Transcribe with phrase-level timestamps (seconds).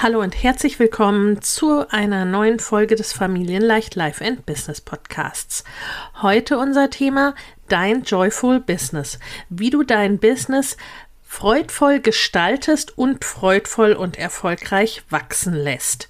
[0.00, 5.64] Hallo und herzlich willkommen zu einer neuen Folge des Familienleicht Life and Business Podcasts.
[6.22, 7.34] Heute unser Thema
[7.68, 9.18] Dein Joyful Business.
[9.48, 10.76] Wie du dein Business
[11.24, 16.08] freudvoll gestaltest und freudvoll und erfolgreich wachsen lässt.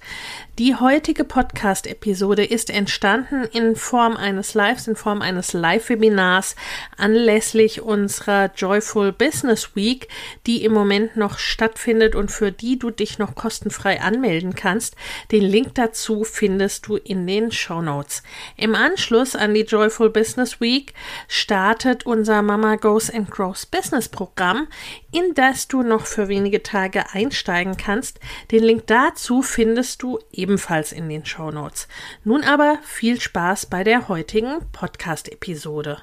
[0.59, 6.57] Die heutige Podcast-Episode ist entstanden in Form eines Lives, in Form eines Live-Webinars
[6.97, 10.09] anlässlich unserer Joyful Business Week,
[10.47, 14.97] die im Moment noch stattfindet und für die du dich noch kostenfrei anmelden kannst.
[15.31, 18.21] Den Link dazu findest du in den Show Notes.
[18.57, 20.93] Im Anschluss an die Joyful Business Week
[21.29, 24.67] startet unser Mama Goes and Grows Business Programm,
[25.13, 28.19] in das du noch für wenige Tage einsteigen kannst.
[28.51, 31.87] Den Link dazu findest du eben ebenfalls in den Show Notes.
[32.23, 36.01] Nun aber viel Spaß bei der heutigen Podcast-Episode.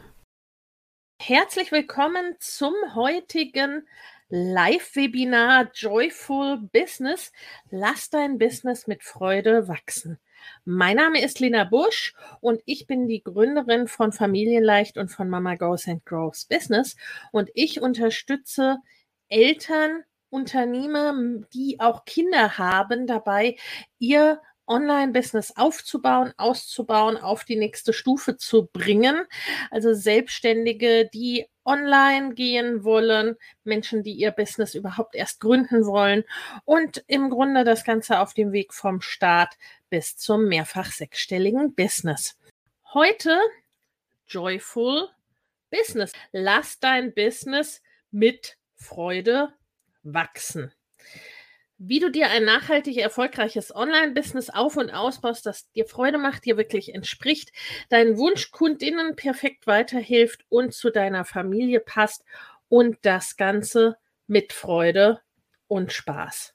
[1.21, 3.89] Herzlich willkommen zum heutigen
[4.29, 7.33] Live-Webinar Joyful Business.
[7.71, 10.21] Lass dein Business mit Freude wachsen.
[10.65, 15.56] Mein Name ist Lena Busch und ich bin die Gründerin von Familienleicht und von Mama
[15.56, 16.95] Goes and Grows Business
[17.33, 18.77] und ich unterstütze
[19.29, 21.14] Eltern Unternehmer,
[21.53, 23.56] die auch Kinder haben, dabei
[23.98, 29.25] ihr Online-Business aufzubauen, auszubauen, auf die nächste Stufe zu bringen.
[29.70, 36.25] Also Selbstständige, die online gehen wollen, Menschen, die ihr Business überhaupt erst gründen wollen
[36.64, 39.54] und im Grunde das Ganze auf dem Weg vom Start
[39.91, 42.37] bis zum mehrfach sechsstelligen Business.
[42.93, 43.38] Heute
[44.26, 45.08] Joyful
[45.70, 46.12] Business.
[46.32, 49.53] Lass dein Business mit Freude
[50.15, 50.72] wachsen.
[51.78, 56.56] Wie du dir ein nachhaltig erfolgreiches Online-Business auf- und ausbaust, das dir Freude macht, dir
[56.56, 57.53] wirklich entspricht,
[57.91, 62.25] deinen Wunschkundinnen perfekt weiterhilft und zu deiner Familie passt
[62.69, 65.21] und das Ganze mit Freude
[65.69, 66.55] und Spaß.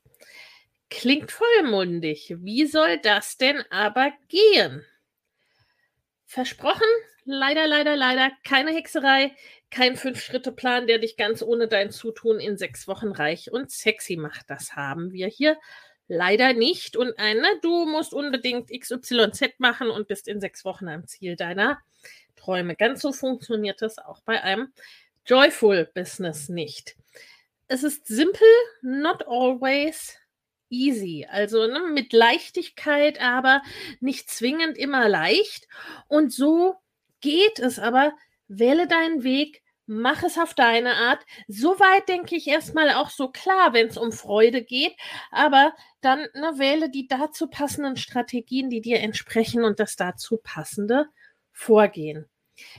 [0.90, 2.36] Klingt vollmundig.
[2.40, 4.84] Wie soll das denn aber gehen?
[6.26, 6.82] Versprochen,
[7.26, 9.36] leider, leider, leider keine Hexerei,
[9.70, 14.50] kein Fünf-Schritte-Plan, der dich ganz ohne dein Zutun in sechs Wochen reich und sexy macht.
[14.50, 15.58] Das haben wir hier
[16.08, 16.98] leider nicht.
[16.98, 21.36] Und ein, ne, du musst unbedingt XYZ machen und bist in sechs Wochen am Ziel
[21.36, 21.80] deiner
[22.36, 22.76] Träume.
[22.76, 24.74] Ganz so funktioniert es auch bei einem
[25.26, 26.96] Joyful Business nicht.
[27.68, 28.48] Es ist simpel,
[28.82, 30.18] not always
[30.70, 31.28] easy.
[31.30, 33.62] Also ne, mit Leichtigkeit, aber
[34.00, 35.68] nicht zwingend immer leicht.
[36.08, 36.76] Und so
[37.22, 38.14] geht es aber
[38.48, 41.26] wähle deinen Weg, mach es auf deine Art.
[41.48, 44.96] Soweit denke ich erstmal auch so klar, wenn es um Freude geht,
[45.32, 51.08] aber dann ne, wähle die dazu passenden Strategien, die dir entsprechen und das dazu passende
[51.52, 52.31] Vorgehen.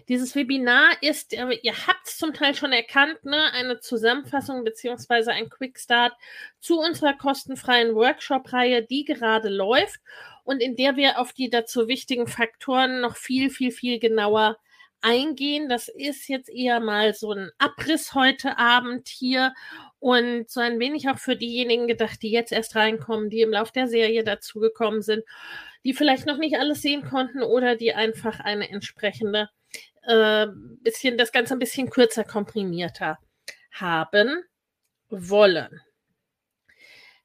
[0.09, 5.33] Dieses Webinar ist, äh, ihr habt es zum Teil schon erkannt, ne, eine Zusammenfassung beziehungsweise
[5.33, 6.13] ein Quickstart
[6.61, 10.01] zu unserer kostenfreien Workshop-Reihe, die gerade läuft
[10.45, 14.57] und in der wir auf die dazu wichtigen Faktoren noch viel, viel, viel genauer
[15.03, 15.69] eingehen.
[15.69, 19.53] Das ist jetzt eher mal so ein Abriss heute Abend hier
[19.99, 23.73] und so ein wenig auch für diejenigen gedacht, die jetzt erst reinkommen, die im Lauf
[23.73, 25.25] der Serie dazugekommen sind,
[25.85, 29.49] die vielleicht noch nicht alles sehen konnten oder die einfach eine entsprechende
[30.03, 30.47] äh,
[30.81, 33.19] bisschen das Ganze ein bisschen kürzer komprimierter
[33.73, 34.43] haben
[35.09, 35.81] wollen.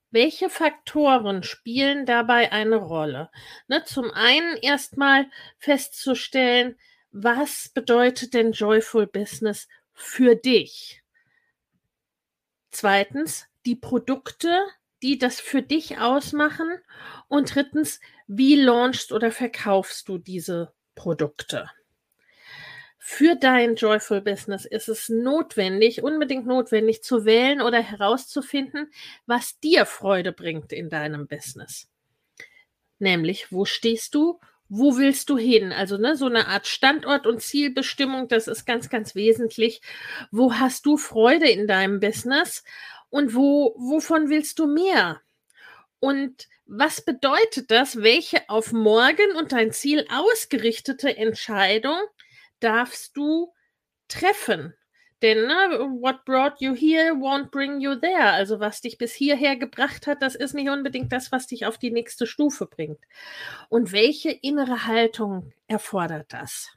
[0.10, 3.30] Welche Faktoren spielen dabei eine Rolle?
[3.68, 6.78] Ne, zum einen erstmal festzustellen,
[7.12, 11.04] was bedeutet denn Joyful Business für dich?
[12.70, 14.66] Zweitens, die Produkte,
[15.02, 16.70] die das für dich ausmachen.
[17.28, 21.70] Und drittens, wie launchst oder verkaufst du diese Produkte?
[23.10, 28.92] für dein Joyful Business ist es notwendig, unbedingt notwendig zu wählen oder herauszufinden,
[29.26, 31.88] was dir Freude bringt in deinem Business.
[33.00, 34.42] Nämlich, wo stehst du?
[34.68, 35.72] Wo willst du hin?
[35.72, 39.82] Also ne, so eine Art Standort- und Zielbestimmung, das ist ganz, ganz wesentlich.
[40.30, 42.66] Wo hast du Freude in deinem Business
[43.10, 45.22] und wo, wovon willst du mehr?
[46.00, 48.02] Und was bedeutet das?
[48.02, 52.00] Welche auf morgen und dein Ziel ausgerichtete Entscheidung
[52.60, 53.54] darfst du
[54.08, 54.76] treffen?
[55.24, 58.32] Denn ne, what brought you here won't bring you there.
[58.32, 61.80] Also was dich bis hierher gebracht hat, das ist nicht unbedingt das, was dich auf
[61.80, 63.00] die nächste Stufe bringt.
[63.70, 66.77] Und welche innere Haltung erfordert das?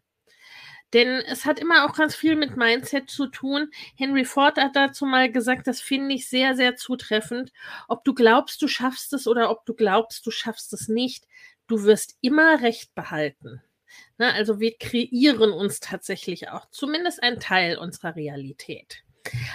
[0.92, 3.70] Denn es hat immer auch ganz viel mit Mindset zu tun.
[3.96, 7.52] Henry Ford hat dazu mal gesagt, das finde ich sehr, sehr zutreffend.
[7.88, 11.26] Ob du glaubst, du schaffst es oder ob du glaubst, du schaffst es nicht,
[11.66, 13.62] du wirst immer Recht behalten.
[14.19, 19.02] Na, also wir kreieren uns tatsächlich auch zumindest einen Teil unserer Realität.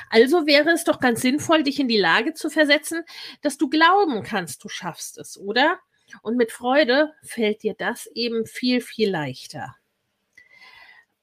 [0.09, 3.03] Also wäre es doch ganz sinnvoll, dich in die Lage zu versetzen,
[3.41, 5.79] dass du glauben kannst, du schaffst es, oder?
[6.21, 9.75] Und mit Freude fällt dir das eben viel, viel leichter.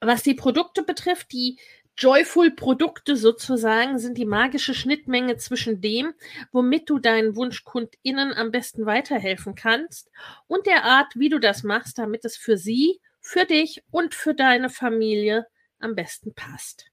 [0.04, 1.60] Was die Produkte betrifft, die
[1.96, 6.12] Joyful-Produkte sozusagen sind die magische Schnittmenge zwischen dem,
[6.50, 10.10] womit du deinen WunschkundInnen am besten weiterhelfen kannst
[10.48, 14.34] und der Art, wie du das machst, damit es für sie, für dich und für
[14.34, 15.46] deine Familie
[15.78, 16.86] am besten passt.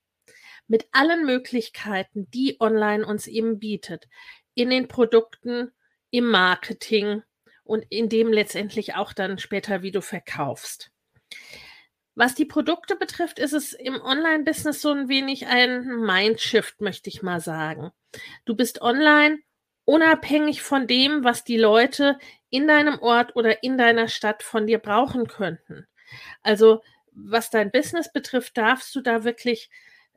[0.68, 4.08] Mit allen Möglichkeiten, die online uns eben bietet,
[4.54, 5.72] in den Produkten,
[6.12, 7.24] im Marketing
[7.64, 10.92] und in dem letztendlich auch dann später, wie du verkaufst.
[12.20, 17.24] Was die Produkte betrifft, ist es im Online-Business so ein wenig ein Mindshift, möchte ich
[17.24, 17.92] mal sagen.
[18.44, 19.40] Du bist online
[19.86, 22.20] unabhängig von dem, was die Leute
[22.50, 25.88] in deinem Ort oder in deiner Stadt von dir brauchen könnten.
[26.44, 26.82] Also
[27.14, 29.70] was dein Business betrifft, darfst du da wirklich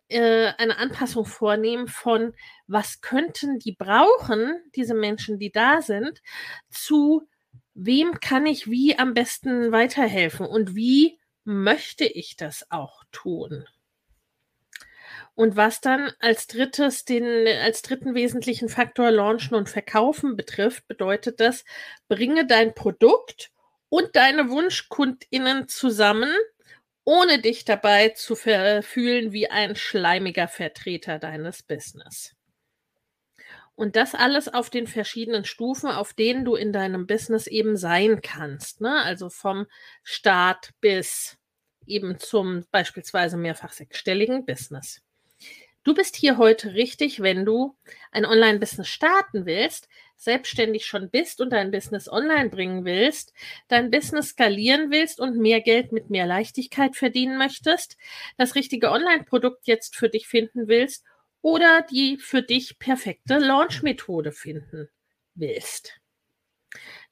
[0.08, 2.34] äh, eine Anpassung vornehmen von,
[2.66, 6.20] was könnten die brauchen, diese Menschen, die da sind,
[6.68, 7.28] zu
[7.74, 13.66] wem kann ich wie am besten weiterhelfen und wie möchte ich das auch tun?
[15.34, 17.24] Und was dann als drittes den,
[17.62, 21.64] als dritten wesentlichen Faktor Launchen und Verkaufen betrifft, bedeutet das,
[22.08, 23.50] bringe dein Produkt
[23.88, 26.32] und deine WunschkundInnen zusammen,
[27.04, 32.34] ohne dich dabei zu fühlen wie ein schleimiger Vertreter deines Business.
[33.74, 38.20] Und das alles auf den verschiedenen Stufen, auf denen du in deinem Business eben sein
[38.22, 38.80] kannst.
[38.80, 39.02] Ne?
[39.02, 39.66] Also vom
[40.02, 41.38] Start bis
[41.86, 45.02] eben zum beispielsweise mehrfach sechsstelligen Business.
[45.84, 47.76] Du bist hier heute richtig, wenn du
[48.12, 53.32] ein Online-Business starten willst, selbstständig schon bist und dein Business online bringen willst,
[53.66, 57.96] dein Business skalieren willst und mehr Geld mit mehr Leichtigkeit verdienen möchtest,
[58.36, 61.04] das richtige Online-Produkt jetzt für dich finden willst
[61.42, 64.88] oder die für dich perfekte Launch-Methode finden
[65.34, 66.00] willst.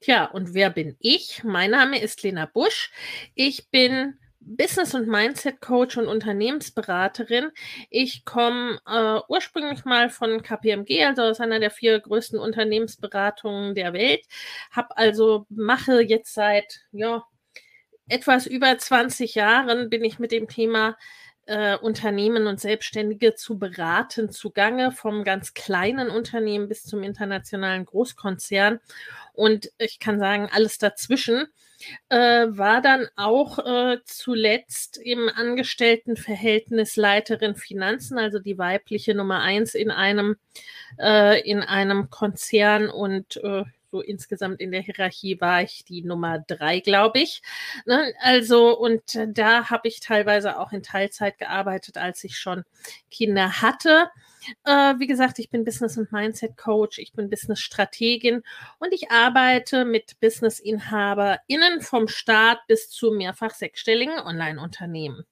[0.01, 1.45] Tja, und wer bin ich?
[1.45, 2.91] Mein Name ist Lena Busch.
[3.35, 7.51] Ich bin Business- und Mindset-Coach und Unternehmensberaterin.
[7.91, 13.93] Ich komme äh, ursprünglich mal von KPMG, also aus einer der vier größten Unternehmensberatungen der
[13.93, 14.25] Welt.
[14.71, 17.25] Hab also, mache jetzt seit, ja,
[18.09, 20.97] etwas über 20 Jahren bin ich mit dem Thema
[21.47, 28.81] äh, Unternehmen und Selbstständige zu beraten zugange, vom ganz kleinen Unternehmen bis zum internationalen Großkonzern.
[29.33, 31.47] Und ich kann sagen, alles dazwischen
[32.09, 39.75] äh, war dann auch äh, zuletzt im Angestelltenverhältnis Leiterin Finanzen, also die weibliche Nummer eins
[39.75, 40.37] in einem,
[40.99, 46.39] äh, in einem Konzern und äh, so insgesamt in der Hierarchie war ich die Nummer
[46.39, 47.43] drei, glaube ich.
[47.87, 48.13] Ne?
[48.21, 52.65] Also, und da habe ich teilweise auch in Teilzeit gearbeitet, als ich schon
[53.11, 54.09] Kinder hatte.
[54.65, 58.43] Äh, wie gesagt, ich bin Business- und Mindset-Coach, ich bin Business-Strategin
[58.79, 65.25] und ich arbeite mit Business-InhaberInnen vom Start bis zu mehrfach sechsstelligen Online-Unternehmen.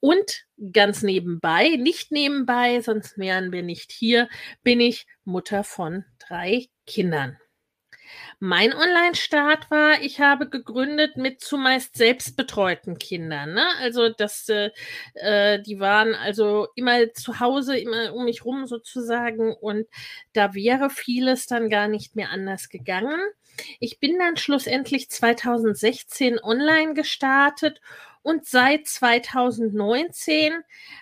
[0.00, 4.28] Und ganz nebenbei, nicht nebenbei, sonst wären wir nicht hier,
[4.64, 7.38] bin ich Mutter von drei Kindern.
[8.40, 13.54] Mein Online-Start war, ich habe gegründet mit zumeist selbstbetreuten Kindern.
[13.54, 13.64] Ne?
[13.80, 14.70] Also das, äh,
[15.14, 19.54] äh, die waren also immer zu Hause, immer um mich rum sozusagen.
[19.54, 19.86] Und
[20.32, 23.20] da wäre vieles dann gar nicht mehr anders gegangen.
[23.80, 27.80] Ich bin dann schlussendlich 2016 online gestartet
[28.22, 30.52] und seit 2019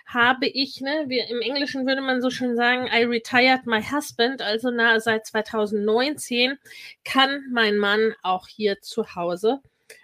[0.05, 4.41] habe ich, ne, wir, im Englischen würde man so schön sagen, I retired my husband.
[4.41, 6.57] Also na, seit 2019
[7.03, 9.61] kann mein Mann auch hier zu Hause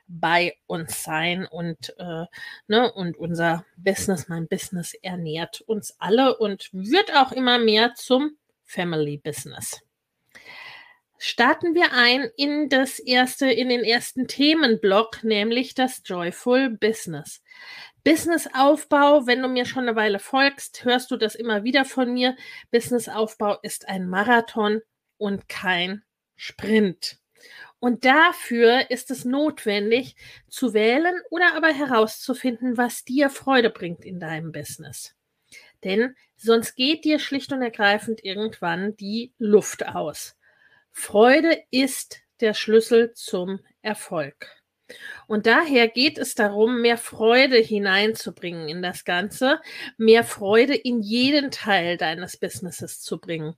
[0.07, 2.25] bei uns sein und, äh,
[2.67, 8.37] ne, und unser Business, mein Business ernährt uns alle und wird auch immer mehr zum
[8.63, 9.81] Family Business.
[11.19, 17.41] Starten wir ein in das erste, in den ersten Themenblock, nämlich das Joyful Business.
[18.03, 22.35] Businessaufbau, wenn du mir schon eine Weile folgst, hörst du das immer wieder von mir.
[22.71, 24.81] Businessaufbau ist ein Marathon
[25.17, 26.03] und kein
[26.35, 27.17] Sprint.
[27.79, 30.15] Und dafür ist es notwendig
[30.47, 35.15] zu wählen oder aber herauszufinden, was dir Freude bringt in deinem Business.
[35.83, 40.36] Denn sonst geht dir schlicht und ergreifend irgendwann die Luft aus.
[40.99, 44.49] Freude ist der Schlüssel zum Erfolg.
[45.27, 49.61] Und daher geht es darum, mehr Freude hineinzubringen in das Ganze,
[49.97, 53.53] mehr Freude in jeden Teil deines Businesses zu bringen.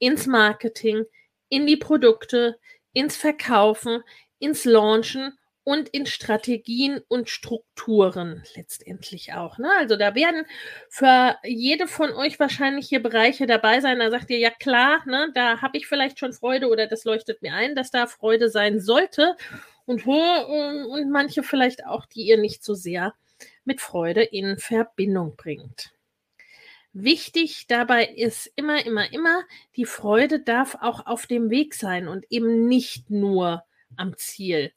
[0.00, 1.04] Ins Marketing,
[1.48, 2.58] in die Produkte,
[2.92, 4.02] ins Verkaufen,
[4.40, 9.58] ins Launchen und in Strategien und Strukturen letztendlich auch.
[9.58, 9.70] Ne?
[9.78, 10.44] Also da werden
[10.88, 13.98] für jede von euch wahrscheinlich hier Bereiche dabei sein.
[13.98, 17.42] Da sagt ihr, ja klar, ne, da habe ich vielleicht schon Freude oder das leuchtet
[17.42, 19.36] mir ein, dass da Freude sein sollte.
[19.84, 23.14] Und, und manche vielleicht auch, die ihr nicht so sehr
[23.64, 25.92] mit Freude in Verbindung bringt.
[26.92, 29.42] Wichtig dabei ist immer, immer, immer,
[29.76, 33.64] die Freude darf auch auf dem Weg sein und eben nicht nur
[33.96, 34.72] am Ziel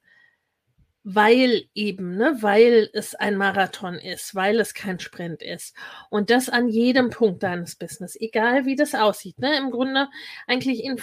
[1.08, 5.76] weil eben, ne, weil es ein Marathon ist, weil es kein Sprint ist.
[6.10, 9.38] Und das an jedem Punkt deines Business, egal wie das aussieht.
[9.38, 9.56] Ne?
[9.56, 10.10] Im Grunde
[10.48, 11.00] eigentlich in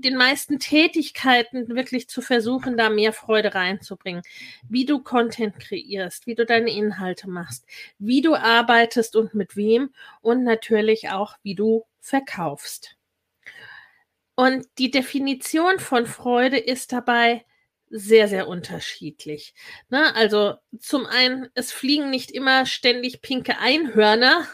[0.00, 4.22] den meisten Tätigkeiten wirklich zu versuchen, da mehr Freude reinzubringen.
[4.68, 7.64] Wie du Content kreierst, wie du deine Inhalte machst,
[8.00, 12.96] wie du arbeitest und mit wem und natürlich auch, wie du verkaufst.
[14.34, 17.44] Und die Definition von Freude ist dabei,
[17.92, 19.54] sehr, sehr unterschiedlich.
[19.90, 20.14] Ne?
[20.14, 24.48] Also zum einen, es fliegen nicht immer ständig pinke Einhörner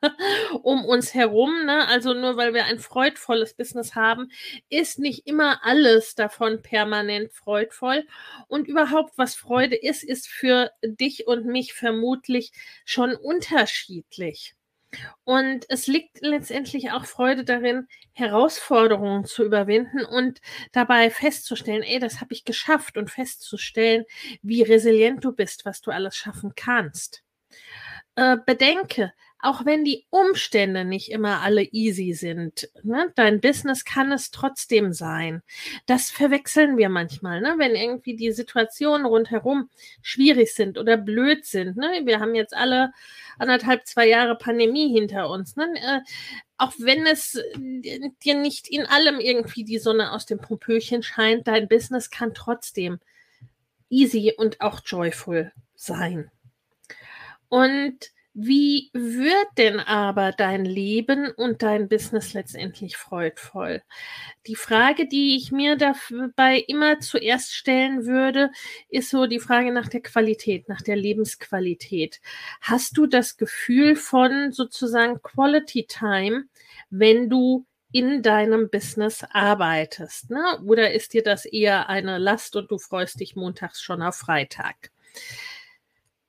[0.62, 1.66] um uns herum.
[1.66, 1.86] Ne?
[1.86, 4.30] Also nur weil wir ein freudvolles Business haben,
[4.70, 8.06] ist nicht immer alles davon permanent freudvoll.
[8.48, 12.52] Und überhaupt, was Freude ist, ist für dich und mich vermutlich
[12.86, 14.54] schon unterschiedlich.
[15.24, 20.40] Und es liegt letztendlich auch Freude darin, Herausforderungen zu überwinden und
[20.72, 24.04] dabei festzustellen, ey, das habe ich geschafft und festzustellen,
[24.42, 27.22] wie resilient du bist, was du alles schaffen kannst.
[28.16, 34.10] Äh, bedenke, auch wenn die Umstände nicht immer alle easy sind, ne, dein Business kann
[34.10, 35.42] es trotzdem sein.
[35.86, 39.70] Das verwechseln wir manchmal, ne, wenn irgendwie die Situationen rundherum
[40.02, 41.76] schwierig sind oder blöd sind.
[41.76, 42.02] Ne.
[42.04, 42.92] Wir haben jetzt alle
[43.38, 45.54] anderthalb, zwei Jahre Pandemie hinter uns.
[45.54, 45.66] Ne.
[45.76, 46.00] Äh,
[46.56, 51.46] auch wenn es äh, dir nicht in allem irgendwie die Sonne aus dem Pumpöchen scheint,
[51.46, 52.98] dein Business kann trotzdem
[53.88, 56.30] easy und auch joyful sein.
[57.48, 63.82] Und wie wird denn aber dein Leben und dein Business letztendlich freudvoll?
[64.46, 68.52] Die Frage, die ich mir dabei immer zuerst stellen würde,
[68.88, 72.20] ist so die Frage nach der Qualität, nach der Lebensqualität.
[72.60, 76.44] Hast du das Gefühl von sozusagen Quality Time,
[76.90, 80.30] wenn du in deinem Business arbeitest?
[80.30, 80.62] Ne?
[80.64, 84.92] Oder ist dir das eher eine Last und du freust dich montags schon auf Freitag?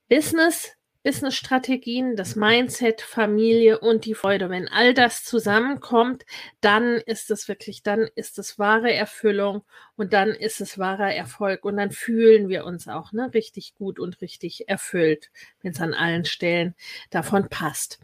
[0.08, 4.50] Business Business-Strategien, das Mindset, Familie und die Freude.
[4.50, 6.26] Wenn all das zusammenkommt,
[6.60, 9.64] dann ist es wirklich, dann ist es wahre Erfüllung
[9.96, 13.98] und dann ist es wahrer Erfolg und dann fühlen wir uns auch ne, richtig gut
[13.98, 16.76] und richtig erfüllt, wenn es an allen Stellen
[17.12, 18.00] davon passt.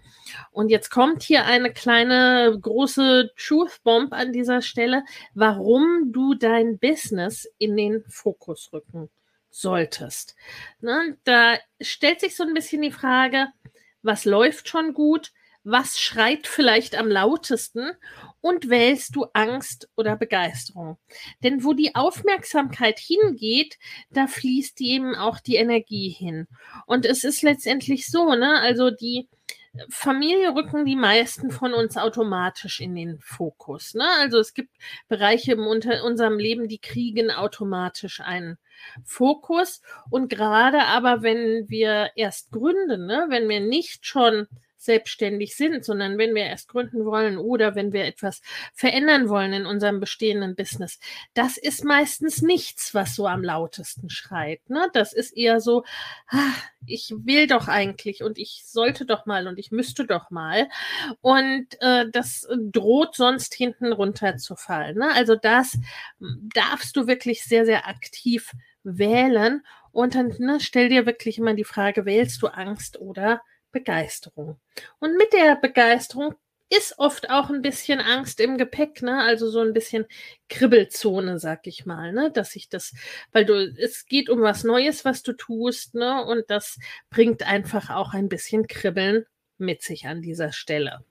[0.52, 6.80] Und jetzt kommt hier eine kleine große Truth Bomb an dieser Stelle, warum du dein
[6.80, 9.10] Business in den Fokus rücken
[9.56, 10.36] solltest.
[10.82, 11.18] Ne?
[11.24, 13.48] Da stellt sich so ein bisschen die Frage,
[14.02, 15.32] was läuft schon gut,
[15.64, 17.92] was schreit vielleicht am lautesten
[18.42, 20.98] und wählst du Angst oder Begeisterung.
[21.44, 23.80] Denn wo die Aufmerksamkeit hingeht,
[24.12, 26.48] da fließt eben auch die Energie hin.
[26.86, 29.28] Und es ist letztendlich so, ne, also die
[29.90, 33.94] Familie rücken die meisten von uns automatisch in den Fokus.
[33.94, 34.06] Ne?
[34.20, 34.70] Also es gibt
[35.08, 38.58] Bereiche in unserem Leben, die kriegen automatisch einen
[39.04, 39.82] Fokus.
[40.10, 43.26] Und gerade aber, wenn wir erst gründen, ne?
[43.30, 44.48] wenn wir nicht schon
[44.86, 48.42] selbstständig sind, sondern wenn wir erst gründen wollen oder wenn wir etwas
[48.74, 51.00] verändern wollen in unserem bestehenden Business,
[51.34, 54.62] das ist meistens nichts, was so am lautesten schreit.
[54.70, 54.88] Ne?
[54.94, 55.84] Das ist eher so,
[56.30, 56.54] ah,
[56.86, 60.70] ich will doch eigentlich und ich sollte doch mal und ich müsste doch mal.
[61.22, 64.98] Und äh, das droht sonst hinten runterzufallen.
[64.98, 65.12] Ne?
[65.14, 65.78] Also das
[66.54, 68.52] darfst du wirklich sehr, sehr aktiv
[68.84, 73.42] wählen Und dann ne, stell dir wirklich immer die Frage, wählst du Angst oder
[73.76, 74.58] Begeisterung?
[75.00, 76.36] Und mit der Begeisterung
[76.70, 79.22] ist oft auch ein bisschen Angst im Gepäck, ne?
[79.22, 80.06] Also so ein bisschen
[80.50, 82.32] Kribbelzone, sag ich mal, ne?
[82.32, 82.94] Dass ich das,
[83.34, 86.24] weil du, es geht um was Neues, was du tust, ne?
[86.26, 86.80] Und das
[87.10, 89.26] bringt einfach auch ein bisschen Kribbeln
[89.58, 91.04] mit sich an dieser Stelle.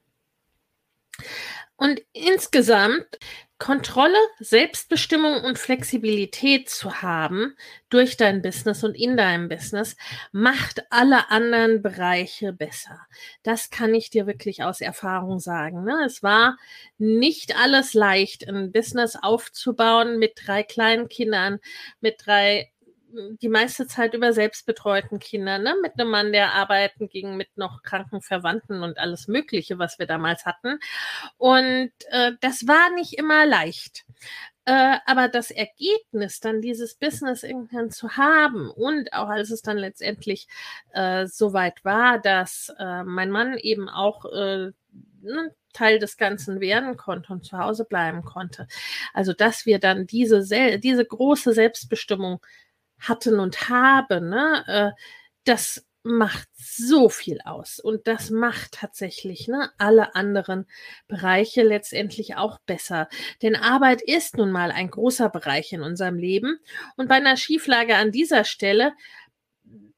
[1.77, 3.19] Und insgesamt
[3.59, 7.55] Kontrolle, Selbstbestimmung und Flexibilität zu haben
[7.89, 9.97] durch dein Business und in deinem Business
[10.33, 12.99] macht alle anderen Bereiche besser.
[13.45, 15.85] Das kann ich dir wirklich aus Erfahrung sagen.
[15.85, 16.03] Ne?
[16.05, 16.57] Es war
[16.99, 21.61] nicht alles leicht, ein Business aufzubauen mit drei kleinen Kindern,
[22.01, 22.73] mit drei
[23.41, 25.75] die meiste Zeit über selbstbetreuten Kinder, ne?
[25.83, 30.07] mit einem Mann, der arbeiten ging, mit noch kranken Verwandten und alles Mögliche, was wir
[30.07, 30.79] damals hatten.
[31.37, 34.05] Und äh, das war nicht immer leicht.
[34.67, 39.77] Äh, aber das Ergebnis, dann dieses Business irgendwann zu haben und auch als es dann
[39.77, 40.49] letztendlich
[40.93, 44.71] äh, soweit war, dass äh, mein Mann eben auch äh,
[45.21, 48.67] ne, Teil des Ganzen werden konnte und zu Hause bleiben konnte.
[49.13, 52.41] Also, dass wir dann diese, diese große Selbstbestimmung
[53.09, 55.03] hatten und haben, ne, äh,
[55.45, 60.67] das macht so viel aus und das macht tatsächlich ne, alle anderen
[61.09, 63.09] Bereiche letztendlich auch besser.
[63.41, 66.59] Denn Arbeit ist nun mal ein großer Bereich in unserem Leben
[66.97, 68.93] und bei einer Schieflage an dieser Stelle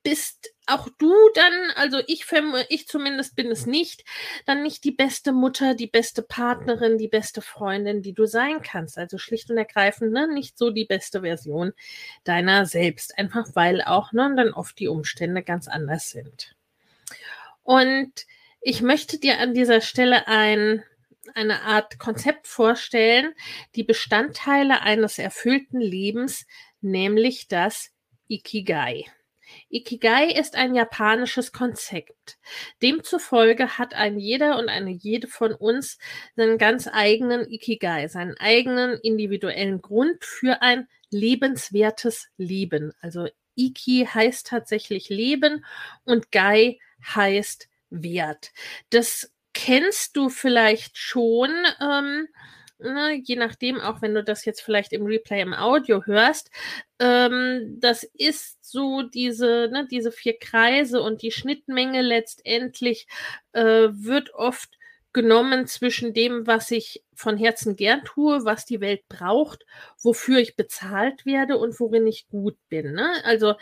[0.06, 2.26] bist auch du dann, also ich,
[2.68, 4.04] ich zumindest bin es nicht,
[4.44, 8.98] dann nicht die beste Mutter, die beste Partnerin, die beste Freundin, die du sein kannst.
[8.98, 11.72] Also schlicht und ergreifend, ne, nicht so die beste Version
[12.22, 13.18] deiner selbst.
[13.18, 16.54] Einfach weil auch ne, dann oft die Umstände ganz anders sind.
[17.64, 18.12] Und
[18.60, 20.84] ich möchte dir an dieser Stelle ein,
[21.34, 23.34] eine Art Konzept vorstellen,
[23.74, 26.46] die Bestandteile eines erfüllten Lebens,
[26.80, 27.90] nämlich das
[28.28, 29.06] Ikigai.
[29.68, 32.38] Ikigai ist ein japanisches Konzept.
[32.82, 35.98] Demzufolge hat ein jeder und eine jede von uns
[36.36, 42.92] seinen ganz eigenen Ikigai, seinen eigenen individuellen Grund für ein lebenswertes Leben.
[43.00, 45.64] Also Iki heißt tatsächlich Leben
[46.04, 48.52] und Gai heißt Wert.
[48.90, 51.50] Das kennst du vielleicht schon.
[51.80, 52.28] Ähm,
[52.78, 56.50] ne, je nachdem, auch wenn du das jetzt vielleicht im Replay im Audio hörst,
[56.98, 63.06] ähm, das ist so diese, ne, diese vier Kreise und die Schnittmenge letztendlich
[63.52, 64.76] äh, wird oft
[65.16, 69.64] genommen zwischen dem, was ich von Herzen gern tue, was die Welt braucht,
[70.02, 72.92] wofür ich bezahlt werde und worin ich gut bin.
[72.92, 73.10] Ne?
[73.24, 73.54] Also,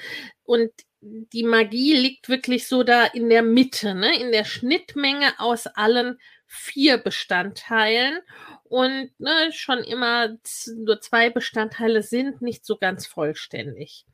[0.42, 4.18] und die Magie liegt wirklich so da in der Mitte, ne?
[4.18, 8.18] in der Schnittmenge aus allen vier Bestandteilen
[8.64, 10.36] und ne, schon immer
[10.76, 14.06] nur zwei Bestandteile sind nicht so ganz vollständig.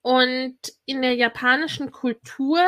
[0.00, 2.60] Und in der japanischen Kultur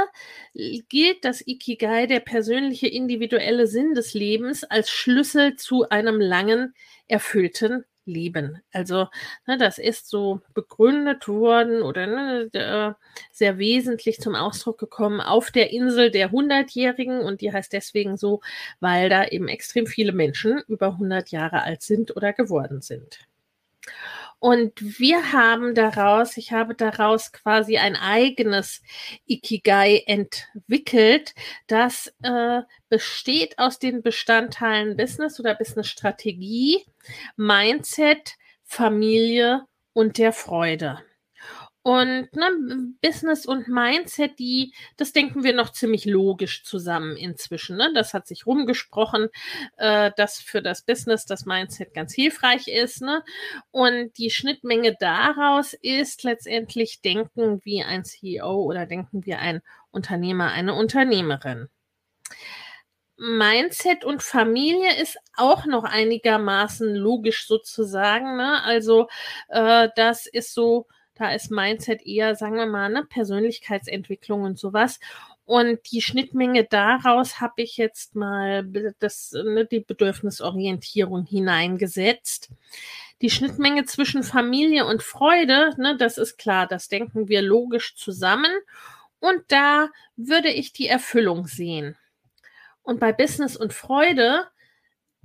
[0.55, 6.75] gilt das Ikigai, der persönliche individuelle Sinn des Lebens, als Schlüssel zu einem langen,
[7.09, 8.62] erfüllten leben.
[8.73, 9.09] Also
[9.47, 12.97] ne, das ist so begründet worden oder ne,
[13.33, 18.40] sehr wesentlich zum Ausdruck gekommen auf der Insel der Hundertjährigen und die heißt deswegen so,
[18.81, 23.27] weil da eben extrem viele Menschen über 100 Jahre alt sind oder geworden sind.
[24.38, 28.83] Und wir haben daraus, ich habe daraus quasi ein eigenes
[29.27, 31.35] Ikigai entwickelt,
[31.66, 36.85] das äh, besteht aus den Bestandteilen Business oder Business Strategie,
[37.37, 41.03] Mindset, Familie und der Freude.
[41.87, 47.77] Und ne, Business und Mindset, die, das denken wir noch ziemlich logisch zusammen inzwischen.
[47.77, 47.92] Ne?
[47.94, 49.29] Das hat sich rumgesprochen,
[49.77, 53.03] äh, dass für das Business das Mindset ganz hilfreich ist.
[53.03, 53.22] Ne?
[53.70, 60.51] Und die Schnittmenge daraus ist letztendlich denken wie ein CEO oder denken wie ein Unternehmer,
[60.51, 61.68] eine Unternehmerin.
[63.16, 68.37] Mindset und Familie ist auch noch einigermaßen logisch sozusagen.
[68.37, 68.61] Ne?
[68.64, 69.07] Also
[69.51, 75.01] äh, das ist so da ist Mindset eher, sagen wir mal, ne, Persönlichkeitsentwicklung und sowas.
[75.45, 78.65] Und die Schnittmenge daraus habe ich jetzt mal
[78.99, 82.51] das, ne, die Bedürfnisorientierung hineingesetzt.
[83.23, 88.53] Die Schnittmenge zwischen Familie und Freude, ne, das ist klar, das denken wir logisch zusammen.
[89.19, 91.97] Und da würde ich die Erfüllung sehen.
[92.83, 94.47] Und bei Business und Freude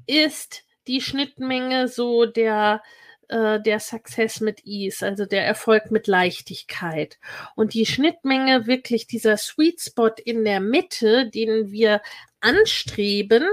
[0.08, 2.82] ist die Schnittmenge so der
[3.32, 7.18] äh, der Success mit Ease, also der Erfolg mit Leichtigkeit.
[7.56, 12.02] Und die Schnittmenge, wirklich dieser Sweet Spot in der Mitte, den wir
[12.42, 13.46] anstreben,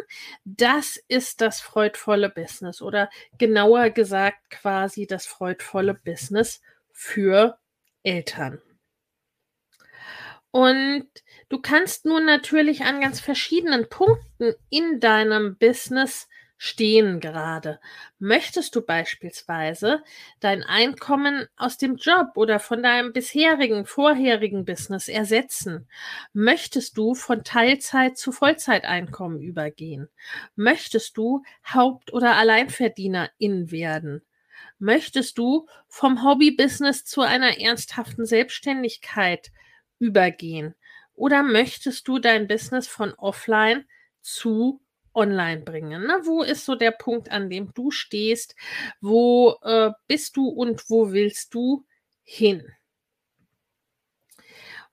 [0.45, 6.61] das ist das freudvolle Business oder genauer gesagt quasi das freudvolle Business
[6.93, 7.59] für
[8.03, 8.61] Eltern.
[10.51, 11.07] Und
[11.51, 16.27] du kannst nun natürlich an ganz verschiedenen Punkten in deinem Business
[16.59, 17.81] stehen gerade.
[18.19, 20.03] Möchtest du beispielsweise
[20.41, 25.89] dein Einkommen aus dem Job oder von deinem bisherigen, vorherigen Business ersetzen?
[26.33, 30.09] Möchtest du von Teilzeit zu Vollzeiteinkommen übergehen?
[30.57, 34.23] Möchtest du Haupt- oder Alleinverdienerin werden?
[34.81, 39.53] Möchtest du vom Hobbybusiness zu einer ernsthaften Selbstständigkeit
[40.01, 40.75] übergehen?
[41.15, 43.87] Oder möchtest du dein Business von offline
[44.21, 44.81] zu
[45.19, 46.07] online bringen?
[46.07, 46.21] Ne?
[46.25, 48.55] Wo ist so der Punkt, an dem du stehst?
[49.01, 51.85] Wo äh, bist du und wo willst du
[52.23, 52.63] hin?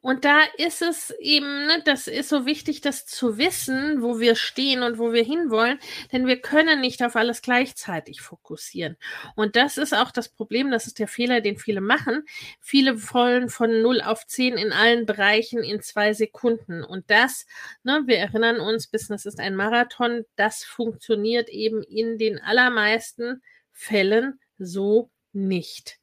[0.06, 4.36] Und da ist es eben, ne, das ist so wichtig, das zu wissen, wo wir
[4.36, 5.80] stehen und wo wir hinwollen,
[6.12, 8.98] denn wir können nicht auf alles gleichzeitig fokussieren.
[9.36, 12.24] Und das ist auch das Problem, das ist der Fehler, den viele machen.
[12.62, 16.84] Viele wollen von 0 auf 10 in allen Bereichen in zwei Sekunden.
[16.84, 17.48] Und das,
[17.82, 23.42] ne, wir erinnern uns, Business ist ein Marathon, das funktioniert eben in den allermeisten
[23.72, 25.98] Fällen so nicht.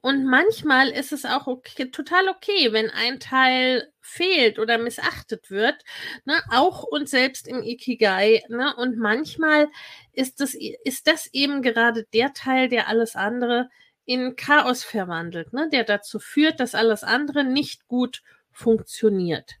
[0.00, 5.84] Und manchmal ist es auch okay, total okay, wenn ein Teil fehlt oder missachtet wird,
[6.24, 8.42] ne, auch uns selbst im Ikigai.
[8.48, 9.68] Ne, und manchmal
[10.12, 13.68] ist das, ist das eben gerade der Teil, der alles andere
[14.04, 19.52] in Chaos verwandelt, ne, der dazu führt, dass alles andere nicht gut funktioniert.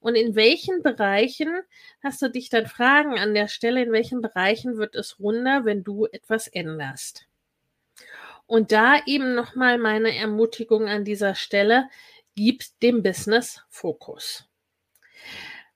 [0.00, 1.60] Und in welchen Bereichen
[2.02, 5.84] hast du dich dann fragen an der Stelle, in welchen Bereichen wird es runder, wenn
[5.84, 7.29] du etwas änderst?
[8.50, 11.88] Und da eben nochmal meine Ermutigung an dieser Stelle,
[12.34, 14.48] gibt dem Business Fokus.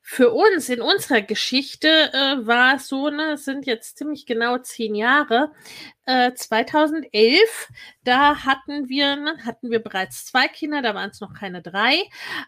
[0.00, 4.96] Für uns in unserer Geschichte äh, war es so, ne, sind jetzt ziemlich genau zehn
[4.96, 5.52] Jahre.
[6.04, 7.68] Äh, 2011,
[8.02, 12.02] da hatten wir, ne, hatten wir bereits zwei Kinder, da waren es noch keine drei.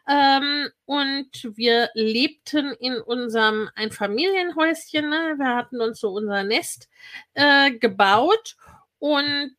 [0.09, 5.09] Ähm, und wir lebten in unserem Einfamilienhäuschen.
[5.09, 6.89] Ne, wir hatten uns so unser Nest
[7.35, 8.57] äh, gebaut
[8.99, 9.57] und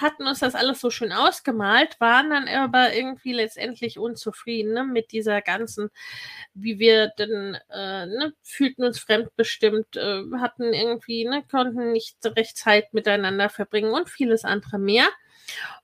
[0.00, 5.12] hatten uns das alles so schön ausgemalt, waren dann aber irgendwie letztendlich unzufrieden ne, mit
[5.12, 5.90] dieser ganzen,
[6.52, 12.56] wie wir denn, äh, ne, fühlten uns fremdbestimmt, äh, hatten irgendwie, ne, konnten nicht recht
[12.56, 15.08] Zeit miteinander verbringen und vieles andere mehr.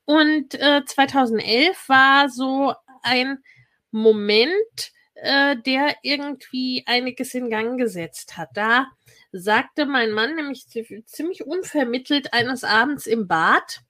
[0.04, 3.42] Und äh, 2011 war so ein
[3.90, 8.50] Moment, äh, der irgendwie einiges in Gang gesetzt hat.
[8.54, 8.86] Da
[9.32, 13.80] sagte mein Mann nämlich ziemlich unvermittelt eines Abends im Bad,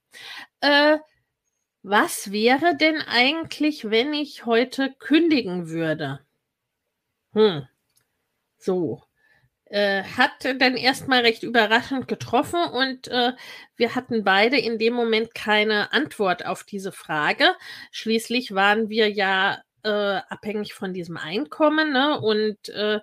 [0.61, 0.97] äh,
[1.83, 6.19] was wäre denn eigentlich, wenn ich heute kündigen würde?
[7.33, 7.67] Hm,
[8.57, 9.03] so.
[9.65, 13.31] Äh, hat dann erstmal recht überraschend getroffen und äh,
[13.77, 17.55] wir hatten beide in dem Moment keine Antwort auf diese Frage.
[17.91, 21.91] Schließlich waren wir ja äh, abhängig von diesem Einkommen.
[21.91, 22.19] Ne?
[22.19, 22.99] Und äh,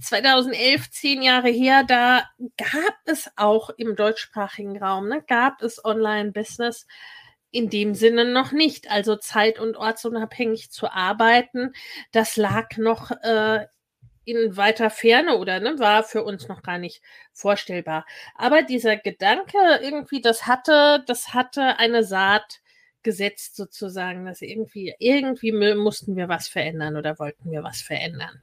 [0.00, 2.24] 2011, zehn Jahre her, da
[2.56, 6.86] gab es auch im deutschsprachigen Raum, ne, gab es Online-Business
[7.50, 8.90] in dem Sinne noch nicht.
[8.90, 11.72] Also zeit- und ortsunabhängig zu arbeiten,
[12.12, 13.66] das lag noch äh,
[14.24, 18.04] in weiter Ferne oder ne, war für uns noch gar nicht vorstellbar.
[18.34, 22.60] Aber dieser Gedanke irgendwie, das hatte, das hatte eine Saat
[23.02, 28.42] gesetzt sozusagen, dass irgendwie, irgendwie mussten wir was verändern oder wollten wir was verändern.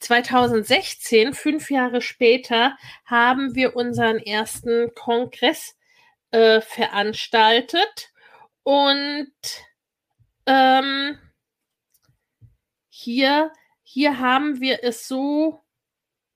[0.00, 5.76] 2016, fünf Jahre später, haben wir unseren ersten Kongress
[6.30, 8.12] äh, veranstaltet
[8.62, 9.32] und
[10.46, 11.18] ähm,
[12.88, 13.52] hier,
[13.82, 15.60] hier haben wir es so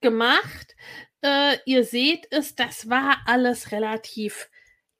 [0.00, 0.76] gemacht.
[1.22, 4.48] Äh, ihr seht es, das war alles relativ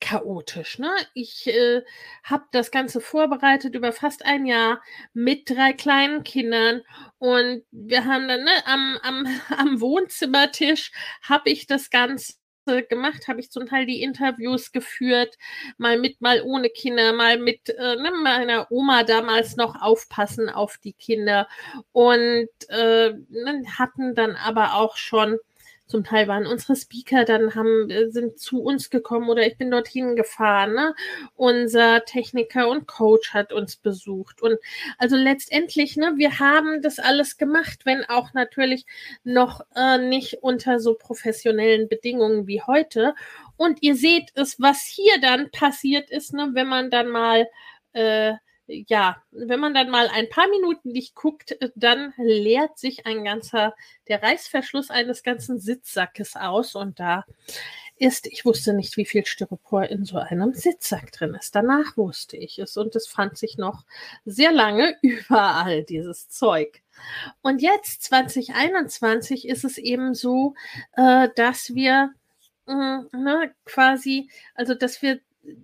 [0.05, 0.79] chaotisch.
[0.79, 0.91] Ne?
[1.15, 1.83] Ich äh,
[2.25, 4.83] habe das Ganze vorbereitet über fast ein Jahr
[5.15, 6.83] mit drei kleinen Kindern
[7.19, 12.35] und wir haben dann ne, am, am, am Wohnzimmertisch habe ich das Ganze
[12.91, 15.37] gemacht, habe ich zum Teil die Interviews geführt,
[15.79, 20.77] mal mit, mal ohne Kinder, mal mit äh, ne, meiner Oma damals noch aufpassen auf
[20.85, 21.49] die Kinder
[21.93, 25.39] und äh, ne, hatten dann aber auch schon
[25.87, 29.71] zum Teil waren unsere Speaker dann haben, äh, sind zu uns gekommen oder ich bin
[29.71, 30.75] dorthin gefahren.
[30.75, 30.95] Ne?
[31.35, 34.41] Unser Techniker und Coach hat uns besucht.
[34.41, 34.59] Und
[34.99, 38.87] also letztendlich, ne, wir haben das alles gemacht, wenn auch natürlich
[39.25, 43.15] noch äh, nicht unter so professionellen Bedingungen wie heute.
[43.57, 47.47] Und ihr seht es, was hier dann passiert ist, ne, wenn man dann mal
[47.93, 48.35] äh,
[48.67, 53.25] ja, wenn man dann mal ein paar Minuten nicht guckt, äh, dann leert sich ein
[53.25, 53.75] ganzer,
[54.09, 57.25] der Reißverschluss eines ganzen Sitzsackes aus und da
[57.97, 61.55] ist, ich wusste nicht, wie viel Styropor in so einem Sitzsack drin ist.
[61.55, 63.85] Danach wusste ich es und es fand sich noch
[64.25, 66.83] sehr lange überall, dieses Zeug.
[67.43, 70.55] Und jetzt, 2021, ist es eben so,
[70.93, 72.13] äh, dass wir
[72.67, 75.59] äh, ne, quasi, also dass wir äh,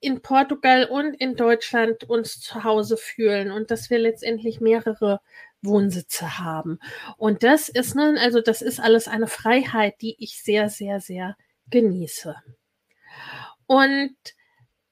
[0.00, 5.20] in Portugal und in Deutschland uns zu Hause fühlen und dass wir letztendlich mehrere
[5.62, 6.78] Wohnsitze haben.
[7.16, 11.36] Und das ist, ne, also das ist alles eine Freiheit, die ich sehr, sehr, sehr
[11.70, 12.34] genieße.
[13.66, 14.16] Und,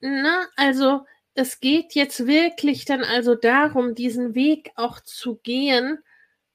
[0.00, 5.98] ne, also es geht jetzt wirklich dann also darum, diesen Weg auch zu gehen,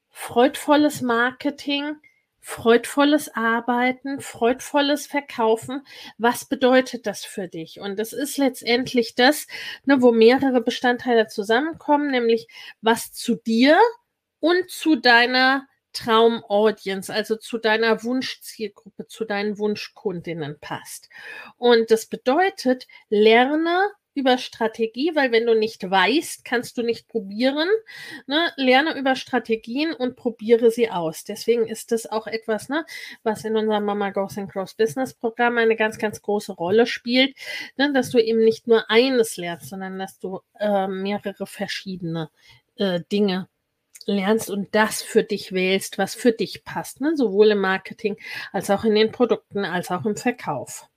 [0.10, 1.96] freudvolles Marketing,
[2.45, 5.88] freudvolles Arbeiten, freudvolles Verkaufen.
[6.17, 7.79] Was bedeutet das für dich?
[7.79, 9.47] Und das ist letztendlich das,
[9.86, 12.47] ne, wo mehrere Bestandteile zusammenkommen, nämlich
[12.82, 13.79] was zu dir
[14.41, 21.10] und zu deiner Traumaudience, also zu deiner Wunschzielgruppe, zu deinen Wunschkundinnen passt.
[21.58, 27.67] Und das bedeutet, lerne über Strategie, weil wenn du nicht weißt, kannst du nicht probieren.
[28.28, 28.52] Ne?
[28.56, 31.23] Lerne über Strategien und probiere sie aus.
[31.23, 32.86] Deswegen ist das auch etwas, ne,
[33.23, 37.36] was in unserem Mama Goes and Cross Business Programm eine ganz, ganz große Rolle spielt,
[37.78, 37.91] ne?
[37.93, 42.30] dass du eben nicht nur eines lernst, sondern dass du äh, mehrere verschiedene
[42.76, 43.47] äh, Dinge
[44.06, 47.15] lernst und das für dich wählst, was für dich passt, ne?
[47.15, 48.17] sowohl im Marketing
[48.52, 50.88] als auch in den Produkten als auch im Verkauf.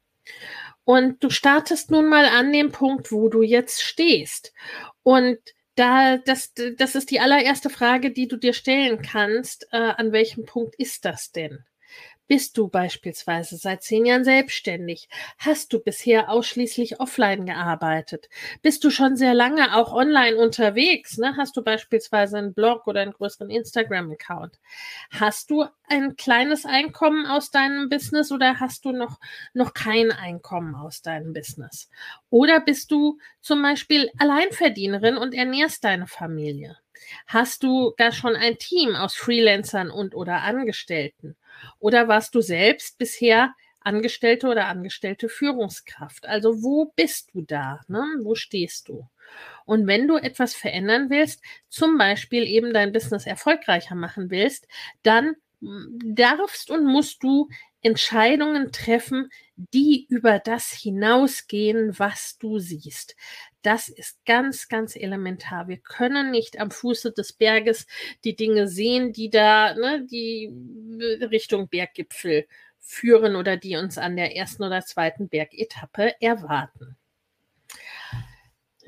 [0.86, 4.52] Und du startest nun mal an dem Punkt, wo du jetzt stehst.
[5.02, 5.36] Und
[5.74, 9.66] da, das, das ist die allererste Frage, die du dir stellen kannst.
[9.72, 11.64] Äh, an welchem Punkt ist das denn?
[12.28, 15.08] Bist du beispielsweise seit zehn Jahren selbstständig?
[15.38, 18.28] Hast du bisher ausschließlich offline gearbeitet?
[18.62, 21.18] Bist du schon sehr lange auch online unterwegs?
[21.18, 21.36] Ne?
[21.36, 24.58] Hast du beispielsweise einen Blog oder einen größeren Instagram-Account?
[25.10, 29.20] Hast du ein kleines Einkommen aus deinem Business oder hast du noch,
[29.54, 31.88] noch kein Einkommen aus deinem Business?
[32.28, 36.76] Oder bist du zum Beispiel Alleinverdienerin und ernährst deine Familie?
[37.26, 41.36] Hast du gar schon ein Team aus Freelancern und oder Angestellten?
[41.78, 46.26] Oder warst du selbst bisher Angestellte oder angestellte Führungskraft?
[46.26, 47.80] Also wo bist du da?
[47.88, 48.02] Ne?
[48.22, 49.08] Wo stehst du?
[49.64, 54.66] Und wenn du etwas verändern willst, zum Beispiel eben dein Business erfolgreicher machen willst,
[55.02, 57.48] dann darfst und musst du
[57.80, 63.16] Entscheidungen treffen, die über das hinausgehen, was du siehst.
[63.66, 65.66] Das ist ganz, ganz elementar.
[65.66, 67.88] Wir können nicht am Fuße des Berges
[68.22, 70.52] die Dinge sehen, die da, ne, die
[71.28, 72.46] Richtung Berggipfel
[72.78, 76.96] führen oder die uns an der ersten oder zweiten Bergetappe erwarten.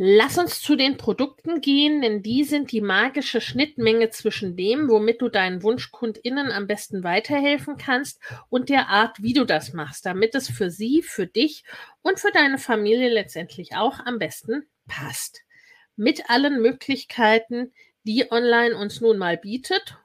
[0.01, 5.21] Lass uns zu den Produkten gehen, denn die sind die magische Schnittmenge zwischen dem, womit
[5.21, 10.37] du deinen WunschkundInnen am besten weiterhelfen kannst und der Art, wie du das machst, damit
[10.37, 11.65] es für sie, für dich
[12.01, 15.43] und für deine Familie letztendlich auch am besten passt.
[15.97, 17.73] Mit allen Möglichkeiten,
[18.05, 19.99] die online uns nun mal bietet.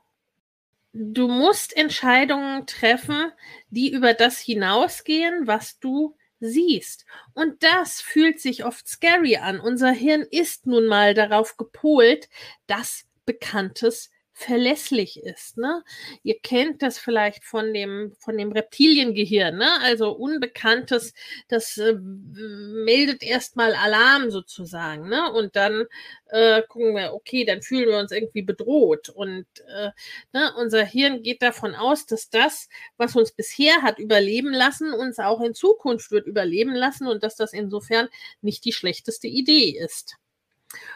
[0.91, 3.32] Du musst Entscheidungen treffen,
[3.69, 7.06] die über das hinausgehen, was du siehst.
[7.34, 9.60] Und das fühlt sich oft scary an.
[9.60, 12.29] Unser Hirn ist nun mal darauf gepolt,
[12.67, 15.58] dass Bekanntes verlässlich ist.
[15.58, 15.84] Ne?
[16.24, 19.80] Ihr kennt das vielleicht von dem, von dem Reptiliengehirn, ne?
[19.82, 21.13] also Unbekanntes,
[21.48, 25.08] das äh, meldet erstmal Alarm sozusagen.
[25.08, 25.32] Ne?
[25.32, 25.86] Und dann
[26.30, 29.10] äh, gucken wir, okay, dann fühlen wir uns irgendwie bedroht.
[29.10, 29.91] Und äh,
[30.34, 35.19] ne, unser Hirn geht davon aus, dass das, was uns bisher hat überleben lassen, uns
[35.19, 38.10] auch in Zukunft wird überleben lassen und dass das insofern
[38.41, 40.17] nicht die schlechteste Idee ist.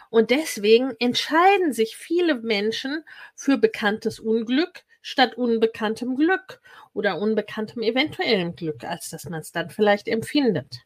[0.10, 3.04] Und deswegen entscheiden sich viele Menschen
[3.36, 6.60] für bekanntes Unglück statt unbekanntem Glück
[6.94, 10.84] oder unbekanntem eventuellem Glück, als dass man es dann vielleicht empfindet.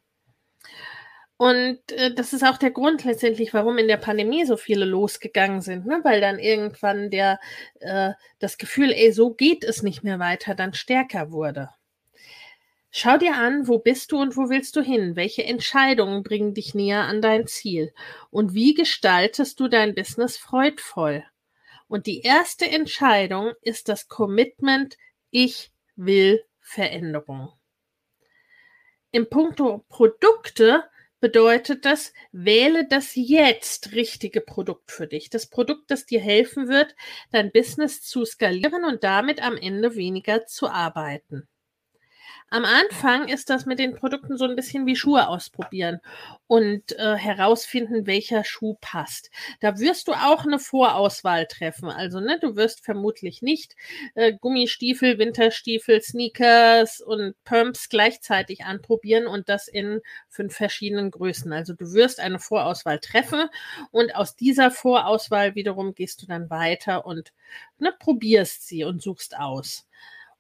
[1.38, 5.62] Und äh, das ist auch der Grund letztendlich, warum in der Pandemie so viele losgegangen
[5.62, 6.00] sind, ne?
[6.04, 7.40] weil dann irgendwann der,
[7.80, 11.70] äh, das Gefühl, ey, so geht es nicht mehr weiter, dann stärker wurde.
[12.94, 15.16] Schau dir an, wo bist du und wo willst du hin?
[15.16, 17.94] Welche Entscheidungen bringen dich näher an dein Ziel?
[18.32, 21.24] Und wie gestaltest du dein Business freudvoll?
[21.88, 24.98] Und die erste Entscheidung ist das Commitment,
[25.30, 27.54] ich will Veränderung.
[29.12, 30.84] Im Punkto Produkte
[31.22, 35.30] bedeutet das, wähle das jetzt richtige Produkt für dich.
[35.30, 36.96] Das Produkt, das dir helfen wird,
[37.32, 41.48] dein Business zu skalieren und damit am Ende weniger zu arbeiten.
[42.54, 46.02] Am Anfang ist das mit den Produkten so ein bisschen wie Schuhe ausprobieren
[46.48, 49.32] und äh, herausfinden, welcher Schuh passt.
[49.62, 51.88] Da wirst du auch eine Vorauswahl treffen.
[51.88, 53.78] Also, ne, du wirst vermutlich nicht
[54.16, 61.54] äh, Gummistiefel, Winterstiefel, Sneakers und Pumps gleichzeitig anprobieren und das in fünf verschiedenen Größen.
[61.54, 63.46] Also, du wirst eine Vorauswahl treffen
[63.92, 67.32] und aus dieser Vorauswahl wiederum gehst du dann weiter und
[67.80, 69.88] ne, probierst sie und suchst aus.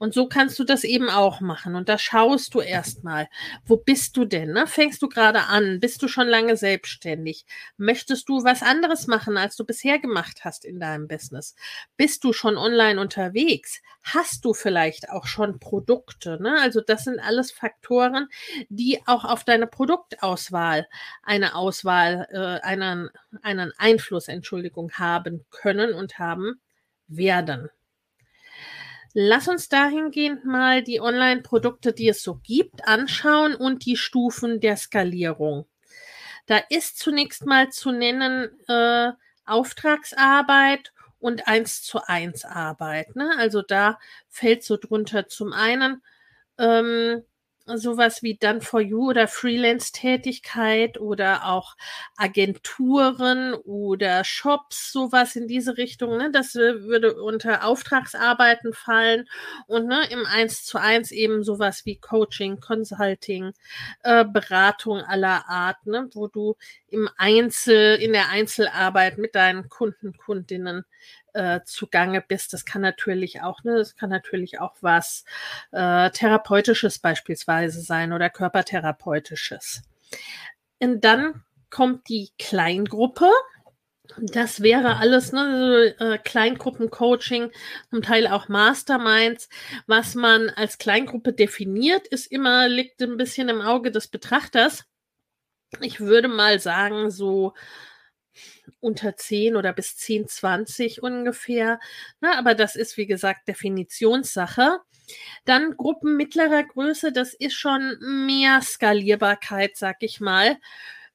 [0.01, 1.75] Und so kannst du das eben auch machen.
[1.75, 3.29] Und da schaust du erstmal,
[3.65, 4.51] wo bist du denn?
[4.51, 4.65] Ne?
[4.65, 5.79] Fängst du gerade an?
[5.79, 7.45] Bist du schon lange selbstständig?
[7.77, 11.53] Möchtest du was anderes machen, als du bisher gemacht hast in deinem Business?
[11.97, 13.79] Bist du schon online unterwegs?
[14.01, 16.41] Hast du vielleicht auch schon Produkte?
[16.41, 16.59] Ne?
[16.59, 18.27] Also das sind alles Faktoren,
[18.69, 20.87] die auch auf deine Produktauswahl
[21.21, 23.11] eine Auswahl, äh, einen,
[23.43, 26.59] einen Einfluss, Entschuldigung, haben können und haben
[27.07, 27.69] werden.
[29.13, 34.78] Lass uns dahingehend mal die Online-Produkte, die es so gibt, anschauen und die Stufen der
[34.78, 35.67] Skalierung.
[36.45, 39.12] Da ist zunächst mal zu nennen äh,
[39.45, 43.15] Auftragsarbeit und eins zu eins Arbeit.
[43.15, 43.32] Ne?
[43.38, 46.02] Also da fällt so drunter zum einen
[46.58, 47.24] ähm,
[47.77, 51.75] sowas wie Done for You oder Freelance-Tätigkeit oder auch
[52.17, 56.17] Agenturen oder Shops, sowas in diese Richtung.
[56.17, 56.31] Ne?
[56.31, 59.27] Das äh, würde unter Auftragsarbeiten fallen
[59.67, 63.51] und ne, im Eins zu eins eben sowas wie Coaching, Consulting,
[64.03, 66.10] äh, Beratung aller Art, ne?
[66.13, 66.55] wo du
[66.88, 70.86] im Einzel, in der Einzelarbeit mit deinen Kunden, Kundinnen
[71.33, 72.53] äh, zugange bist.
[72.53, 75.25] Das kann natürlich auch, ne, das kann natürlich auch was
[75.71, 79.83] äh, Therapeutisches beispielsweise sein oder Körpertherapeutisches.
[80.79, 83.29] Und dann kommt die Kleingruppe.
[84.17, 87.51] Das wäre alles, ne, so, äh, Kleingruppencoaching,
[87.89, 89.47] zum Teil auch Masterminds.
[89.87, 94.85] Was man als Kleingruppe definiert, ist immer, liegt ein bisschen im Auge des Betrachters.
[95.79, 97.53] Ich würde mal sagen, so
[98.79, 101.79] unter 10 oder bis 10, 20 ungefähr.
[102.19, 104.79] Na, aber das ist, wie gesagt, Definitionssache.
[105.45, 110.57] Dann Gruppen mittlerer Größe, das ist schon mehr Skalierbarkeit, sag ich mal.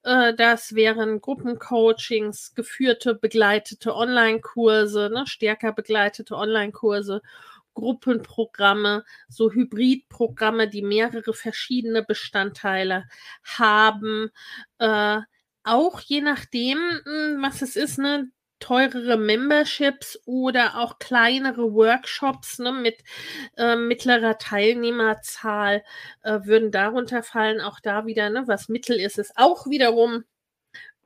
[0.07, 7.23] Äh, das wären Gruppencoachings, geführte, begleitete Online-Kurse, ne, stärker begleitete Online-Kurse,
[7.75, 13.05] Gruppenprogramme, so Hybridprogramme, die mehrere verschiedene Bestandteile
[13.45, 14.31] haben.
[14.79, 15.21] Äh,
[15.67, 22.73] auch je nachdem, hm, was es ist, ne, teurere Memberships oder auch kleinere Workshops ne,
[22.73, 23.03] mit
[23.57, 25.85] äh, mittlerer Teilnehmerzahl
[26.23, 27.61] äh, würden darunter fallen.
[27.61, 30.25] Auch da wieder, ne, was Mittel ist, ist auch wiederum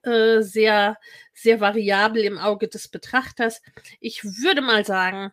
[0.03, 0.97] äh, sehr,
[1.35, 3.63] sehr variabel im Auge des Betrachters.
[4.01, 5.33] Ich würde mal sagen,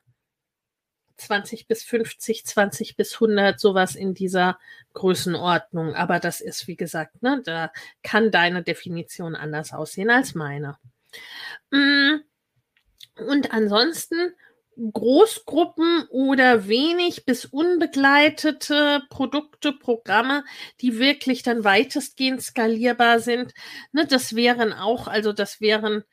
[1.17, 4.59] 20 bis 50, 20 bis 100, sowas in dieser
[4.93, 5.95] Größenordnung.
[5.95, 7.71] Aber das ist, wie gesagt, ne, da
[8.03, 10.77] kann deine Definition anders aussehen als meine.
[11.71, 12.17] Mm,
[13.27, 14.33] und ansonsten
[14.77, 20.43] Großgruppen oder wenig bis unbegleitete Produkte, Programme,
[20.81, 23.53] die wirklich dann weitestgehend skalierbar sind.
[23.91, 26.03] Ne, das wären auch, also das wären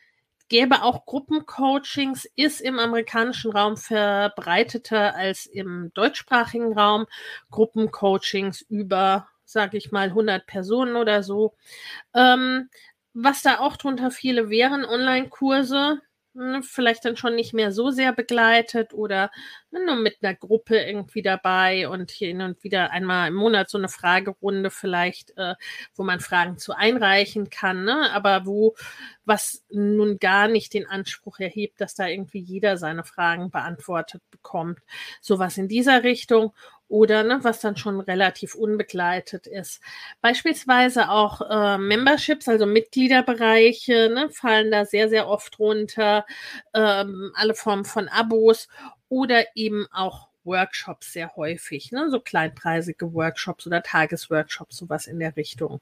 [0.54, 7.06] gäbe auch Gruppencoachings, ist im amerikanischen Raum verbreiteter als im deutschsprachigen Raum.
[7.50, 11.54] Gruppencoachings über, sage ich mal, 100 Personen oder so.
[12.14, 12.70] Ähm,
[13.14, 16.00] was da auch drunter viele wären, Online-Kurse, Ne,
[16.62, 19.30] vielleicht dann schon nicht mehr so sehr begleitet oder
[19.70, 23.70] ne, nur mit einer Gruppe irgendwie dabei und hier hin und wieder einmal im Monat
[23.70, 25.54] so eine Fragerunde vielleicht, äh,
[25.94, 28.10] wo man Fragen zu einreichen kann, ne?
[28.12, 28.74] aber wo
[29.24, 34.80] was nun gar nicht den Anspruch erhebt, dass da irgendwie jeder seine Fragen beantwortet bekommt.
[35.20, 36.52] Sowas in dieser Richtung
[36.88, 39.80] oder ne, was dann schon relativ unbegleitet ist.
[40.20, 46.26] Beispielsweise auch äh, Memberships, also Mitgliederbereiche, ne, fallen da sehr, sehr oft runter,
[46.74, 48.68] ähm, alle Formen von Abos
[49.08, 55.36] oder eben auch Workshops sehr häufig, ne, so kleinpreisige Workshops oder Tagesworkshops, sowas in der
[55.36, 55.80] Richtung.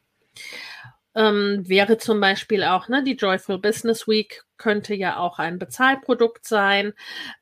[1.14, 6.46] Ähm, wäre zum Beispiel auch, ne, die Joyful Business Week könnte ja auch ein Bezahlprodukt
[6.46, 6.94] sein.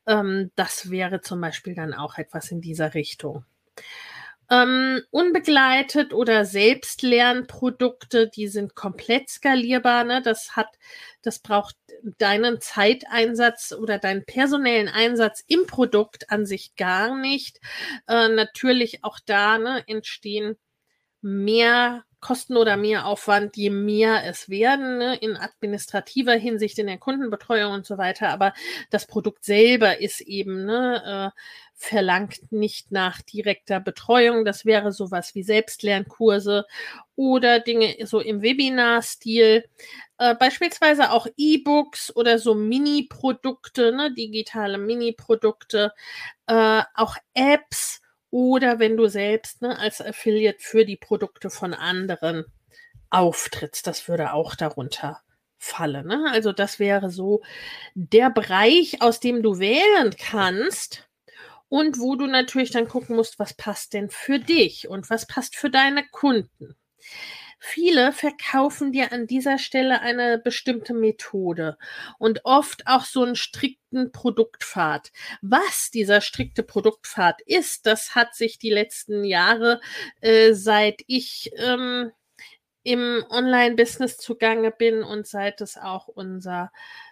[0.05, 3.45] Ähm, das wäre zum Beispiel dann auch etwas in dieser Richtung.
[4.49, 10.03] Ähm, unbegleitet oder Selbstlernprodukte, die sind komplett skalierbar.
[10.03, 10.21] Ne?
[10.21, 10.67] Das hat,
[11.21, 11.77] das braucht
[12.17, 17.61] deinen Zeiteinsatz oder deinen personellen Einsatz im Produkt an sich gar nicht.
[18.07, 20.57] Äh, natürlich auch da ne, entstehen
[21.21, 27.73] mehr Kosten oder Mehraufwand, je mehr es werden, ne, in administrativer Hinsicht, in der Kundenbetreuung
[27.73, 28.29] und so weiter.
[28.29, 28.53] Aber
[28.91, 31.39] das Produkt selber ist eben, ne, äh,
[31.73, 34.45] verlangt nicht nach direkter Betreuung.
[34.45, 36.67] Das wäre sowas wie Selbstlernkurse
[37.15, 39.65] oder Dinge so im Webinar-Stil.
[40.19, 45.91] Äh, beispielsweise auch E-Books oder so Mini-Produkte, ne, digitale Mini-Produkte,
[46.45, 48.01] äh, auch Apps
[48.31, 52.45] oder wenn du selbst ne, als Affiliate für die Produkte von anderen
[53.09, 53.85] auftrittst.
[53.85, 55.21] Das würde auch darunter
[55.57, 56.07] fallen.
[56.07, 56.25] Ne?
[56.31, 57.41] Also das wäre so
[57.93, 61.07] der Bereich, aus dem du wählen kannst
[61.69, 65.55] und wo du natürlich dann gucken musst, was passt denn für dich und was passt
[65.55, 66.75] für deine Kunden.
[67.63, 71.77] Viele verkaufen dir an dieser Stelle eine bestimmte Methode
[72.17, 75.11] und oft auch so einen strikten Produktpfad.
[75.43, 79.79] Was dieser strikte Produktpfad ist, das hat sich die letzten Jahre,
[80.21, 82.11] äh, seit ich ähm,
[82.83, 86.71] im Online-Business zugange bin und seit es auch unser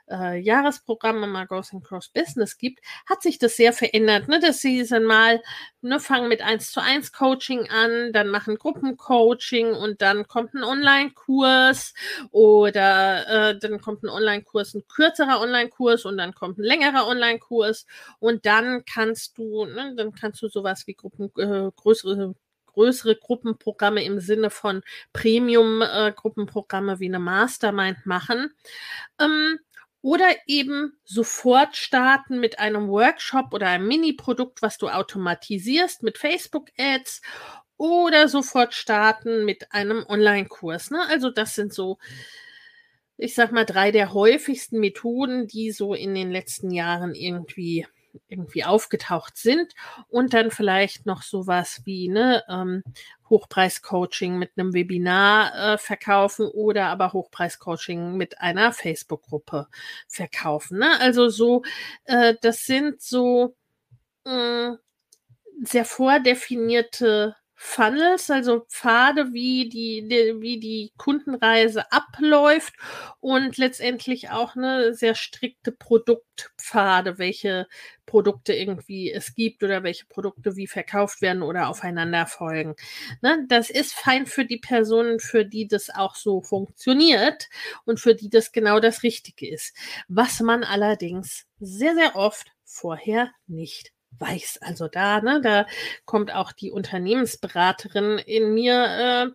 [0.10, 4.28] äh, Jahresprogramm im Goes and Cross Business gibt, hat sich das sehr verändert.
[4.28, 4.40] Ne?
[4.40, 5.42] Das Season mal
[5.82, 10.64] ne, fangen mit 1 zu 1 Coaching an, dann machen Gruppencoaching und dann kommt ein
[10.64, 11.94] Online-Kurs
[12.32, 17.86] oder äh, dann kommt ein Online-Kurs, ein kürzerer Online-Kurs und dann kommt ein längerer Online-Kurs
[18.20, 22.34] und dann kannst du, ne, dann kannst du sowas wie Gruppen, äh, größere
[22.80, 28.54] größere Gruppenprogramme im Sinne von Premium-Gruppenprogramme äh, wie eine Mastermind machen.
[29.20, 29.60] Ähm,
[30.02, 37.22] oder eben sofort starten mit einem Workshop oder einem Mini-Produkt, was du automatisierst mit Facebook-Ads
[37.76, 40.92] oder sofort starten mit einem Online-Kurs.
[40.92, 41.02] Ne?
[41.10, 41.98] Also das sind so,
[43.18, 47.86] ich sag mal, drei der häufigsten Methoden, die so in den letzten Jahren irgendwie
[48.28, 49.74] irgendwie aufgetaucht sind
[50.08, 52.84] und dann vielleicht noch sowas wie ne ähm,
[53.30, 59.68] Hochpreis-Coaching mit einem Webinar äh, verkaufen oder aber Hochpreis-Coaching mit einer Facebook-Gruppe
[60.08, 60.80] verkaufen.
[60.80, 61.00] Ne?
[61.00, 61.64] Also so,
[62.06, 63.56] äh, das sind so
[64.26, 64.72] äh,
[65.62, 72.74] sehr vordefinierte Funnels, also Pfade, wie die, die, wie die Kundenreise abläuft
[73.20, 77.68] und letztendlich auch eine sehr strikte Produktpfade, welche
[78.06, 82.76] Produkte irgendwie es gibt oder welche Produkte wie verkauft werden oder aufeinander folgen.
[83.22, 87.50] Ne, das ist fein für die Personen, für die das auch so funktioniert
[87.84, 89.76] und für die das genau das Richtige ist.
[90.08, 94.60] Was man allerdings sehr, sehr oft vorher nicht weiß.
[94.62, 95.66] Also da, ne, da
[96.06, 99.28] kommt auch die Unternehmensberaterin in mir äh,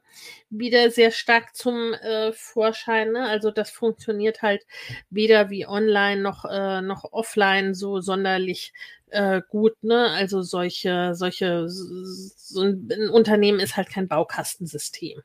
[0.51, 3.13] wieder sehr stark zum äh, Vorschein.
[3.13, 3.27] Ne?
[3.27, 4.67] Also das funktioniert halt
[5.11, 8.73] weder wie online noch, äh, noch offline so sonderlich
[9.11, 9.83] äh, gut.
[9.83, 10.11] Ne?
[10.11, 15.23] Also solche, solche, so ein Unternehmen ist halt kein Baukastensystem.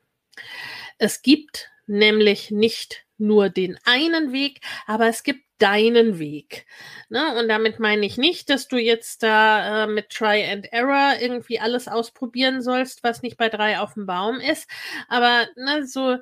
[0.98, 6.66] Es gibt nämlich nicht nur den einen Weg, aber es gibt deinen Weg.
[7.10, 7.38] Ne?
[7.38, 11.60] Und damit meine ich nicht, dass du jetzt da äh, mit Try and Error irgendwie
[11.60, 14.68] alles ausprobieren sollst, was nicht bei drei auf dem Baum ist.
[15.08, 16.16] Aber ne, so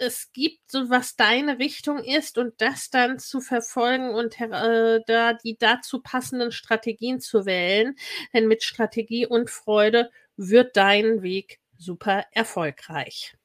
[0.00, 5.34] es gibt so was deine Richtung ist und das dann zu verfolgen und äh, da
[5.34, 7.94] die dazu passenden Strategien zu wählen.
[8.32, 13.36] Denn mit Strategie und Freude wird dein Weg super erfolgreich.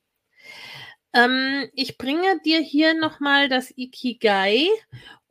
[1.15, 4.67] Ähm, ich bringe dir hier nochmal das Ikigai.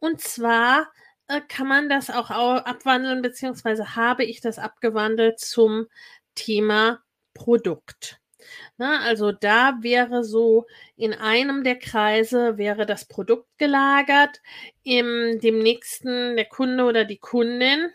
[0.01, 0.89] Und zwar
[1.29, 5.87] äh, kann man das auch abwandeln, beziehungsweise habe ich das abgewandelt zum
[6.35, 7.01] Thema
[7.35, 8.21] Produkt.
[8.77, 10.67] Na, also da wäre so
[10.97, 14.41] in einem der Kreise wäre das Produkt gelagert,
[14.83, 17.91] im dem nächsten der Kunde oder die Kundin.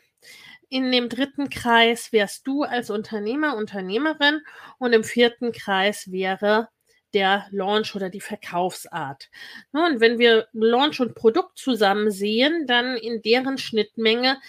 [0.69, 4.41] In dem dritten Kreis wärst du als Unternehmer, Unternehmerin
[4.79, 6.69] und im vierten Kreis wäre
[7.13, 9.29] der Launch oder die Verkaufsart.
[9.71, 14.39] Ne, und wenn wir Launch und Produkt zusammen sehen, dann in deren Schnittmenge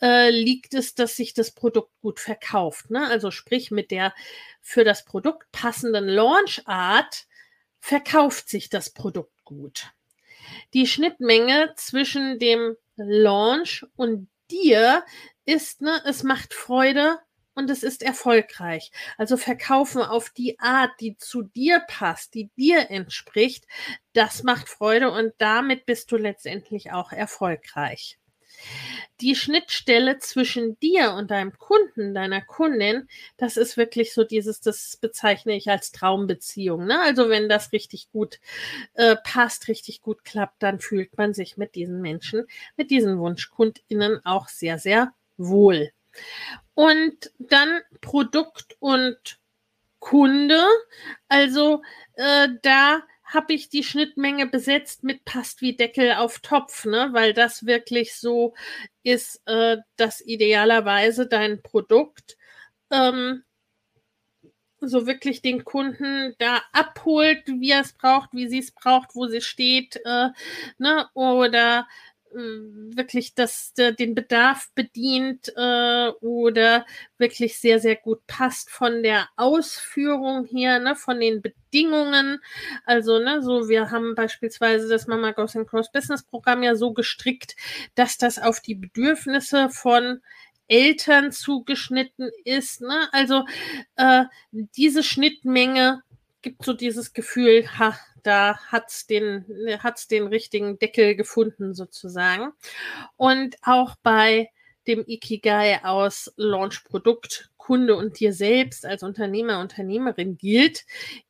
[0.00, 2.90] äh, liegt es, dass sich das Produkt gut verkauft.
[2.90, 3.06] Ne?
[3.06, 4.14] Also sprich, mit der
[4.60, 7.26] für das Produkt passenden Launchart
[7.80, 9.92] verkauft sich das Produkt gut.
[10.74, 15.04] Die Schnittmenge zwischen dem Launch und dir
[15.44, 17.18] ist, ne, es macht Freude,
[17.58, 18.92] und es ist erfolgreich.
[19.18, 23.66] Also verkaufen auf die Art, die zu dir passt, die dir entspricht,
[24.12, 28.18] das macht Freude und damit bist du letztendlich auch erfolgreich.
[29.20, 34.96] Die Schnittstelle zwischen dir und deinem Kunden, deiner Kundin, das ist wirklich so dieses, das
[35.00, 36.86] bezeichne ich als Traumbeziehung.
[36.86, 37.00] Ne?
[37.00, 38.40] Also wenn das richtig gut
[38.94, 42.46] äh, passt, richtig gut klappt, dann fühlt man sich mit diesen Menschen,
[42.76, 45.92] mit diesen Wunschkundinnen auch sehr, sehr wohl.
[46.74, 49.38] Und dann Produkt und
[49.98, 50.64] Kunde.
[51.28, 51.82] Also
[52.14, 57.10] äh, da habe ich die Schnittmenge besetzt mit passt wie Deckel auf Topf, ne?
[57.12, 58.54] weil das wirklich so
[59.02, 62.38] ist, äh, dass idealerweise dein Produkt
[62.90, 63.44] ähm,
[64.80, 69.26] so wirklich den Kunden da abholt, wie er es braucht, wie sie es braucht, wo
[69.26, 70.28] sie steht, äh,
[70.78, 71.08] ne?
[71.12, 71.86] oder
[72.32, 80.44] wirklich das, den Bedarf bedient äh, oder wirklich sehr, sehr gut passt von der Ausführung
[80.46, 82.40] her, ne, von den Bedingungen.
[82.84, 86.92] Also, ne, so wir haben beispielsweise das Mama Goes and Cross Business Programm ja so
[86.92, 87.56] gestrickt,
[87.94, 90.20] dass das auf die Bedürfnisse von
[90.68, 92.82] Eltern zugeschnitten ist.
[92.82, 93.08] Ne?
[93.12, 93.44] Also
[93.96, 96.02] äh, diese Schnittmenge
[96.42, 99.44] gibt so dieses Gefühl, ha, da hat's den,
[99.82, 102.52] hat's den richtigen Deckel gefunden sozusagen.
[103.16, 104.50] Und auch bei
[104.86, 110.86] dem Ikigai aus Launch Produkt, Kunde und dir selbst als Unternehmer, Unternehmerin gilt,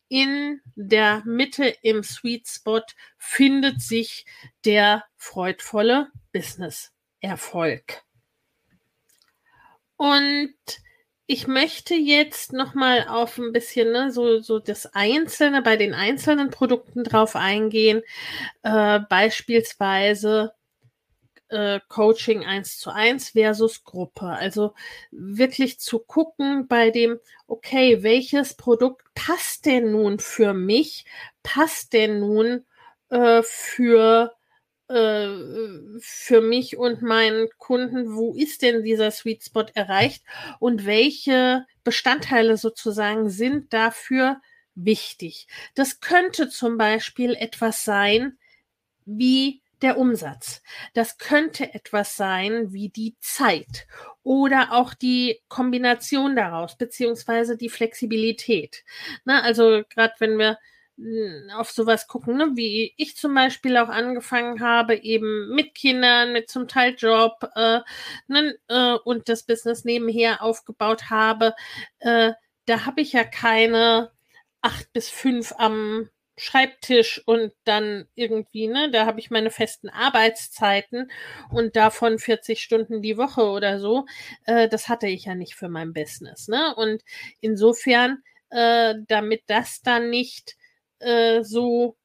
[0.08, 2.82] in der Mitte im Sweet Spot
[3.18, 4.24] findet sich
[4.64, 8.02] der freudvolle Business Erfolg.
[9.96, 10.54] Und
[11.30, 15.92] ich möchte jetzt noch mal auf ein bisschen ne, so, so das Einzelne bei den
[15.92, 18.02] einzelnen Produkten drauf eingehen.
[18.62, 20.54] Äh, beispielsweise
[21.50, 24.26] äh, Coaching eins zu eins versus Gruppe.
[24.26, 24.72] Also
[25.10, 31.04] wirklich zu gucken bei dem, okay, welches Produkt passt denn nun für mich?
[31.42, 32.64] Passt denn nun
[33.10, 34.32] äh, für
[34.88, 35.28] äh,
[36.00, 40.24] für mich und meinen Kunden, wo ist denn dieser Sweet Spot erreicht
[40.60, 44.40] und welche Bestandteile sozusagen sind dafür
[44.74, 45.46] wichtig.
[45.74, 48.38] Das könnte zum Beispiel etwas sein
[49.04, 50.62] wie der Umsatz.
[50.94, 53.86] Das könnte etwas sein wie die Zeit
[54.22, 58.84] oder auch die Kombination daraus, beziehungsweise die Flexibilität.
[59.24, 60.58] Na, also gerade wenn wir
[61.56, 62.50] auf sowas gucken, ne?
[62.54, 67.80] wie ich zum Beispiel auch angefangen habe, eben mit Kindern, mit zum Teil Job äh,
[68.26, 68.58] ne?
[68.68, 71.54] äh, und das Business nebenher aufgebaut habe.
[72.00, 72.32] Äh,
[72.66, 74.10] da habe ich ja keine
[74.60, 81.10] acht bis fünf am Schreibtisch und dann irgendwie, ne, da habe ich meine festen Arbeitszeiten
[81.50, 84.06] und davon 40 Stunden die Woche oder so.
[84.46, 86.76] Äh, das hatte ich ja nicht für mein Business, ne?
[86.76, 87.02] Und
[87.40, 90.56] insofern, äh, damit das dann nicht
[91.00, 91.96] äh, so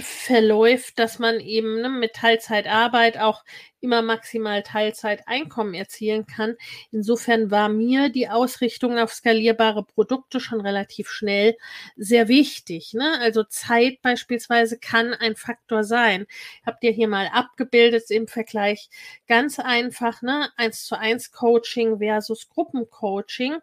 [0.00, 3.44] verläuft, dass man eben ne, mit Teilzeitarbeit auch
[3.80, 6.56] immer maximal Teilzeiteinkommen erzielen kann.
[6.90, 11.56] Insofern war mir die Ausrichtung auf skalierbare Produkte schon relativ schnell
[11.96, 12.94] sehr wichtig.
[12.94, 13.18] Ne?
[13.20, 16.26] Also Zeit beispielsweise kann ein Faktor sein.
[16.64, 18.88] Habt ihr hier mal abgebildet im Vergleich
[19.26, 20.48] ganz einfach, ne?
[20.56, 23.56] Eins zu eins Coaching versus Gruppencoaching.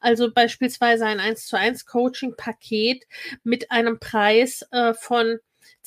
[0.00, 3.04] Also beispielsweise ein eins zu eins Coaching Paket
[3.44, 5.38] mit einem Preis äh, von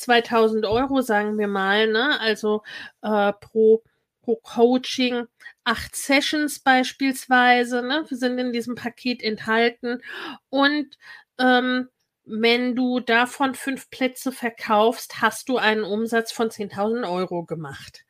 [0.01, 2.19] 2000 Euro, sagen wir mal, ne?
[2.19, 2.63] also
[3.01, 3.83] äh, pro,
[4.21, 5.27] pro Coaching.
[5.63, 8.05] Acht Sessions beispielsweise ne?
[8.09, 10.01] sind in diesem Paket enthalten.
[10.49, 10.97] Und
[11.39, 11.89] ähm,
[12.25, 18.05] wenn du davon fünf Plätze verkaufst, hast du einen Umsatz von 10.000 Euro gemacht.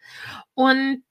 [0.54, 1.04] Und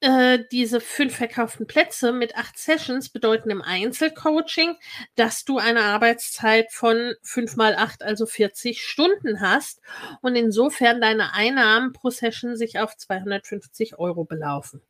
[0.00, 4.76] äh, diese fünf verkauften Plätze mit acht Sessions bedeuten im Einzelcoaching,
[5.14, 9.80] dass du eine Arbeitszeit von fünf mal acht, also 40 Stunden hast
[10.22, 14.80] und insofern deine Einnahmen pro Session sich auf 250 Euro belaufen.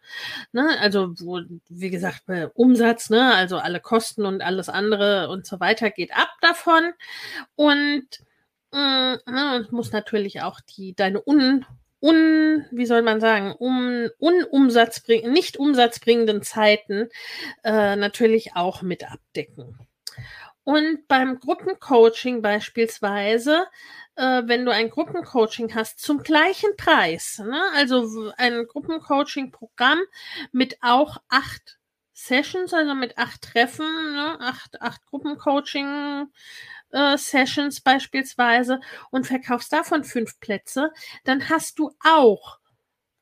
[0.52, 0.76] Ne?
[0.80, 2.22] Also, wo, wie gesagt,
[2.54, 3.34] Umsatz, ne?
[3.34, 6.92] also alle Kosten und alles andere und so weiter geht ab davon
[7.56, 8.06] und
[8.72, 11.66] mm, ne, und muss natürlich auch die deine un
[12.00, 17.08] un, wie soll man sagen, um, unumsatzbring nicht umsatzbringenden Zeiten
[17.62, 19.78] äh, natürlich auch mit abdecken.
[20.64, 23.66] Und beim Gruppencoaching beispielsweise,
[24.16, 27.60] äh, wenn du ein Gruppencoaching hast zum gleichen Preis, ne?
[27.74, 30.00] also ein Gruppencoaching-Programm
[30.52, 31.78] mit auch acht
[32.12, 34.38] Sessions, also mit acht Treffen, ne?
[34.40, 36.26] acht, acht Gruppencoaching
[36.92, 38.80] äh, Sessions beispielsweise
[39.10, 40.92] und verkaufst davon fünf Plätze,
[41.24, 42.58] dann hast du auch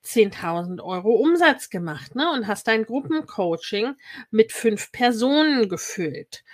[0.05, 2.31] 10.000 Euro Umsatz gemacht ne?
[2.33, 3.95] und hast dein Gruppencoaching
[4.31, 6.45] mit fünf Personen gefüllt.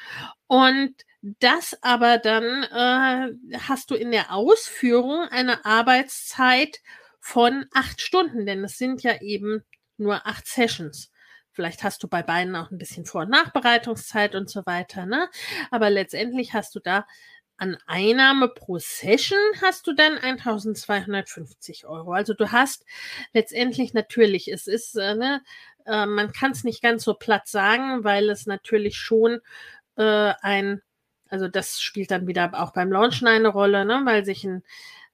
[0.46, 0.94] Und
[1.40, 6.80] das aber dann äh, hast du in der Ausführung eine Arbeitszeit
[7.20, 9.64] von acht Stunden, denn es sind ja eben
[9.96, 11.10] nur acht Sessions.
[11.54, 15.28] Vielleicht hast du bei beiden auch ein bisschen Vor- und Nachbereitungszeit und so weiter, ne?
[15.70, 17.06] Aber letztendlich hast du da
[17.56, 22.12] an Einnahme pro Session hast du dann 1250 Euro.
[22.12, 22.84] Also du hast
[23.32, 25.42] letztendlich natürlich, es ist, äh, ne,
[25.86, 29.40] äh, man kann es nicht ganz so platt sagen, weil es natürlich schon
[29.96, 30.82] äh, ein
[31.28, 34.02] Also das spielt dann wieder auch beim Launchen eine Rolle, ne?
[34.04, 34.62] weil sich ein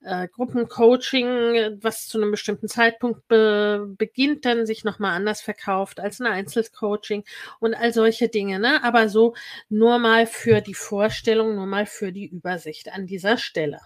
[0.02, 6.20] äh, Gruppencoaching, was zu einem bestimmten Zeitpunkt be beginnt, dann sich nochmal anders verkauft als
[6.20, 7.24] ein Einzelcoaching
[7.60, 8.58] und all solche Dinge.
[8.58, 8.82] Ne?
[8.82, 9.34] Aber so
[9.68, 13.80] nur mal für die Vorstellung, nur mal für die Übersicht an dieser Stelle.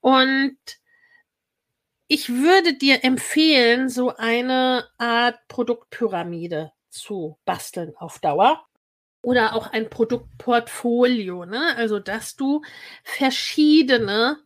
[0.00, 0.58] Und
[2.08, 8.66] ich würde dir empfehlen, so eine Art Produktpyramide zu basteln auf Dauer
[9.22, 11.74] oder auch ein Produktportfolio, ne?
[11.76, 12.62] Also, dass du
[13.04, 14.38] verschiedene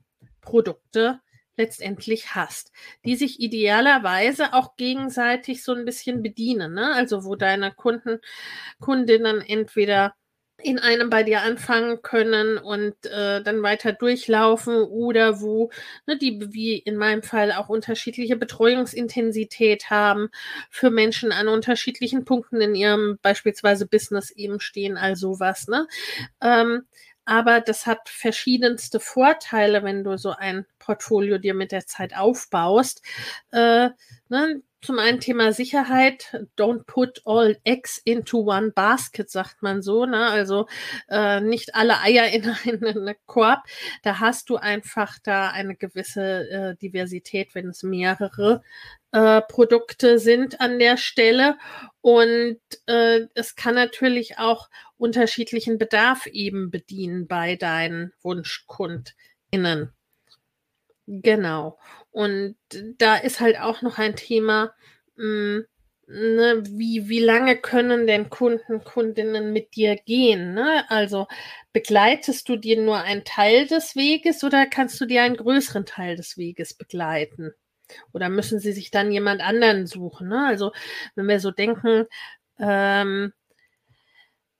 [0.46, 1.20] Produkte
[1.58, 2.72] letztendlich hast,
[3.04, 6.94] die sich idealerweise auch gegenseitig so ein bisschen bedienen, ne?
[6.94, 8.20] Also, wo deine Kunden,
[8.80, 10.14] Kundinnen entweder
[10.62, 15.70] in einem bei dir anfangen können und äh, dann weiter durchlaufen oder wo
[16.06, 20.30] ne, die, wie in meinem Fall, auch unterschiedliche Betreuungsintensität haben,
[20.70, 25.68] für Menschen an unterschiedlichen Punkten in ihrem beispielsweise Business eben stehen, all sowas.
[25.68, 25.86] Ne?
[26.40, 26.86] Ähm,
[27.26, 33.02] aber das hat verschiedenste Vorteile, wenn du so ein Portfolio dir mit der Zeit aufbaust.
[33.50, 33.90] Äh,
[34.28, 34.62] ne?
[34.82, 36.46] Zum einen Thema Sicherheit.
[36.56, 40.06] Don't put all eggs into one basket, sagt man so.
[40.06, 40.26] Ne?
[40.26, 40.68] Also
[41.08, 42.44] äh, nicht alle Eier in
[42.86, 43.64] einen Korb.
[44.04, 48.62] Da hast du einfach da eine gewisse äh, Diversität, wenn es mehrere
[49.10, 51.58] äh, Produkte sind an der Stelle.
[52.00, 54.68] Und äh, es kann natürlich auch
[54.98, 59.92] unterschiedlichen Bedarf eben bedienen bei deinen WunschkundInnen.
[61.06, 61.78] Genau.
[62.10, 62.56] Und
[62.98, 64.72] da ist halt auch noch ein Thema,
[65.16, 65.66] mh, hm,
[66.06, 70.54] ne, wie, wie lange können denn Kunden, Kundinnen mit dir gehen?
[70.54, 70.84] Ne?
[70.88, 71.26] Also
[71.72, 76.16] begleitest du dir nur einen Teil des Weges oder kannst du dir einen größeren Teil
[76.16, 77.52] des Weges begleiten?
[78.12, 80.28] Oder müssen sie sich dann jemand anderen suchen?
[80.28, 80.46] Ne?
[80.46, 80.72] Also
[81.14, 82.06] wenn wir so denken,
[82.58, 83.32] ähm,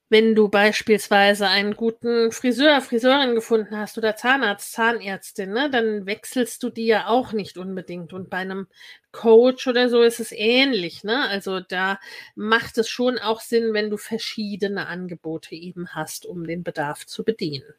[0.09, 6.63] wenn du beispielsweise einen guten Friseur, Friseurin gefunden hast oder Zahnarzt, Zahnärztin, ne, dann wechselst
[6.63, 8.13] du die ja auch nicht unbedingt.
[8.13, 8.69] Und bei einem
[9.11, 11.03] Coach oder so ist es ähnlich.
[11.03, 11.29] Ne?
[11.29, 11.99] Also da
[12.37, 17.25] macht es schon auch Sinn, wenn du verschiedene Angebote eben hast, um den Bedarf zu
[17.25, 17.75] bedienen.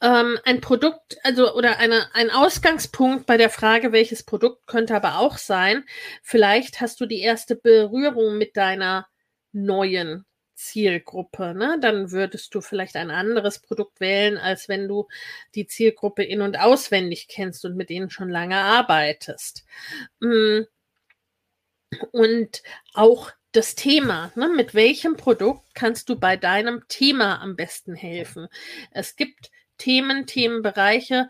[0.00, 5.18] Ähm, ein Produkt, also oder eine, ein Ausgangspunkt bei der Frage, welches Produkt könnte aber
[5.18, 5.84] auch sein,
[6.22, 9.06] vielleicht hast du die erste Berührung mit deiner
[9.52, 10.24] neuen
[10.62, 11.78] Zielgruppe, ne?
[11.80, 15.08] dann würdest du vielleicht ein anderes Produkt wählen, als wenn du
[15.54, 19.64] die Zielgruppe in- und auswendig kennst und mit ihnen schon lange arbeitest.
[20.20, 20.62] Mm.
[22.10, 22.62] Und
[22.94, 24.48] auch das Thema, ne?
[24.48, 28.48] mit welchem Produkt kannst du bei deinem Thema am besten helfen?
[28.92, 31.28] Es gibt Themen, Themenbereiche,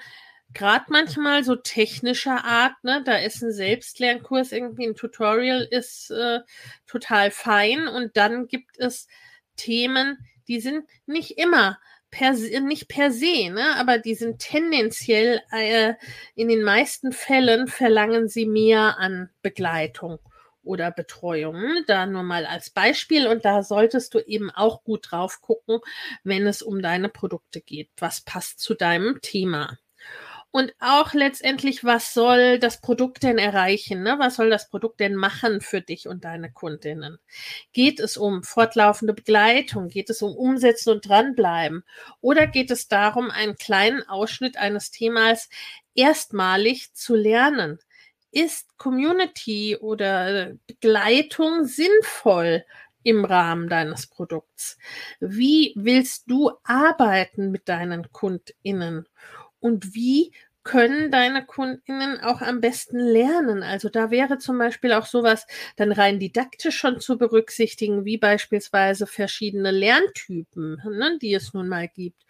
[0.55, 6.41] gerade manchmal so technischer Art, ne, da ist ein Selbstlernkurs, irgendwie ein Tutorial ist äh,
[6.87, 9.09] total fein und dann gibt es
[9.57, 11.79] Themen, die sind nicht immer
[12.11, 15.95] per nicht per se, ne, aber die sind tendenziell äh,
[16.35, 20.19] in den meisten Fällen verlangen sie mehr an Begleitung
[20.63, 21.83] oder Betreuung.
[21.87, 25.81] Da nur mal als Beispiel und da solltest du eben auch gut drauf gucken,
[26.23, 27.91] wenn es um deine Produkte geht.
[27.97, 29.79] Was passt zu deinem Thema?
[30.53, 34.03] Und auch letztendlich, was soll das Produkt denn erreichen?
[34.03, 34.17] Ne?
[34.19, 37.19] Was soll das Produkt denn machen für dich und deine Kundinnen?
[37.73, 39.89] Geht es um fortlaufende Begleitung?
[39.89, 41.85] Geht es um Umsetzen und dranbleiben?
[42.21, 45.49] Oder geht es darum, einen kleinen Ausschnitt eines Themas
[45.95, 47.79] erstmalig zu lernen?
[48.31, 52.65] Ist Community oder Begleitung sinnvoll?
[53.05, 54.79] im Rahmen deines Produkts?
[55.19, 59.09] Wie willst du arbeiten mit deinen KundInnen?
[59.63, 60.33] Und wie
[60.65, 63.63] können deine Kundinnen auch am besten lernen?
[63.65, 65.47] Also da wäre zum Beispiel auch sowas
[65.77, 71.89] dann rein didaktisch schon zu berücksichtigen, wie beispielsweise verschiedene Lerntypen, ne, die es nun mal
[71.89, 72.23] gibt.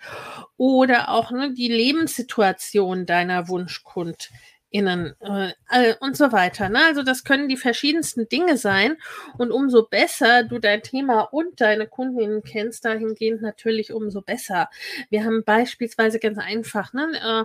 [0.56, 4.30] Oder auch ne, die Lebenssituation deiner Wunschkund,
[4.72, 6.68] innen äh, und so weiter.
[6.68, 6.80] Ne?
[6.86, 8.96] Also das können die verschiedensten Dinge sein
[9.38, 14.68] und umso besser du dein Thema und deine Kundinnen kennst, dahingehend natürlich umso besser.
[15.10, 17.44] Wir haben beispielsweise ganz einfach ne, äh,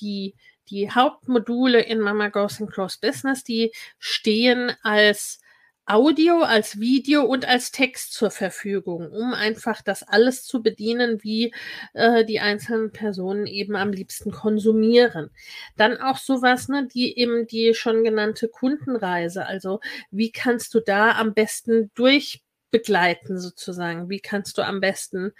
[0.00, 0.34] die
[0.70, 5.40] die Hauptmodule in Mama Goes and Cross Business, die stehen als
[5.88, 11.54] Audio, als Video und als Text zur Verfügung, um einfach das alles zu bedienen, wie
[11.94, 15.30] äh, die einzelnen Personen eben am liebsten konsumieren.
[15.76, 19.46] Dann auch sowas, ne, die eben die schon genannte Kundenreise.
[19.46, 19.80] Also
[20.10, 24.10] wie kannst du da am besten durchbegleiten sozusagen?
[24.10, 25.32] Wie kannst du am besten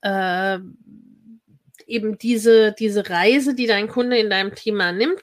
[0.00, 0.58] äh,
[1.86, 5.22] eben diese, diese Reise, die dein Kunde in deinem Thema nimmt,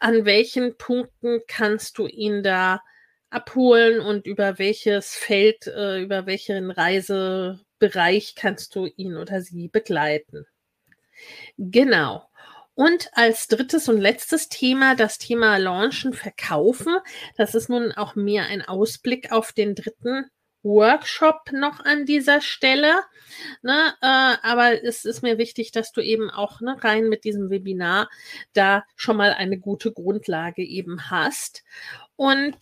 [0.00, 2.80] an welchen Punkten kannst du ihn da
[3.36, 9.68] abholen und über welches Feld, äh, über welchen Reise, Bereich kannst du ihn oder sie
[9.68, 10.46] begleiten.
[11.58, 12.26] Genau.
[12.74, 16.96] Und als drittes und letztes Thema das Thema Launchen, Verkaufen.
[17.36, 20.26] Das ist nun auch mehr ein Ausblick auf den dritten
[20.62, 22.94] Workshop noch an dieser Stelle.
[23.62, 27.50] Ne, äh, aber es ist mir wichtig, dass du eben auch ne, rein mit diesem
[27.50, 28.08] Webinar
[28.52, 31.62] da schon mal eine gute Grundlage eben hast.
[32.16, 32.56] Und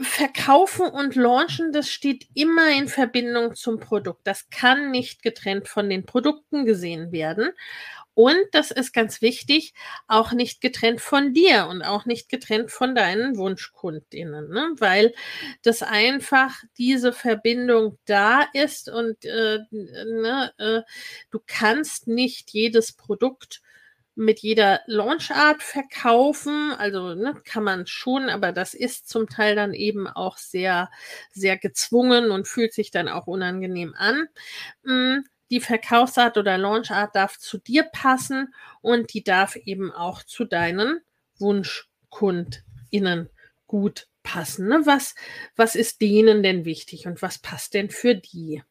[0.00, 4.26] Verkaufen und Launchen, das steht immer in Verbindung zum Produkt.
[4.26, 7.50] Das kann nicht getrennt von den Produkten gesehen werden.
[8.14, 9.72] Und das ist ganz wichtig,
[10.08, 14.74] auch nicht getrennt von dir und auch nicht getrennt von deinen Wunschkundinnen, ne?
[14.78, 15.14] weil
[15.62, 20.82] das einfach diese Verbindung da ist und äh, ne, äh,
[21.30, 23.62] du kannst nicht jedes Produkt
[24.20, 26.72] mit jeder Launchart verkaufen.
[26.72, 30.90] Also ne, kann man schon, aber das ist zum Teil dann eben auch sehr,
[31.32, 34.28] sehr gezwungen und fühlt sich dann auch unangenehm an.
[34.82, 40.44] Mm, die Verkaufsart oder Launchart darf zu dir passen und die darf eben auch zu
[40.44, 41.00] deinen
[41.38, 43.30] WunschkundInnen
[43.66, 44.68] gut passen.
[44.68, 44.82] Ne?
[44.84, 45.14] Was,
[45.56, 48.62] was ist denen denn wichtig und was passt denn für die?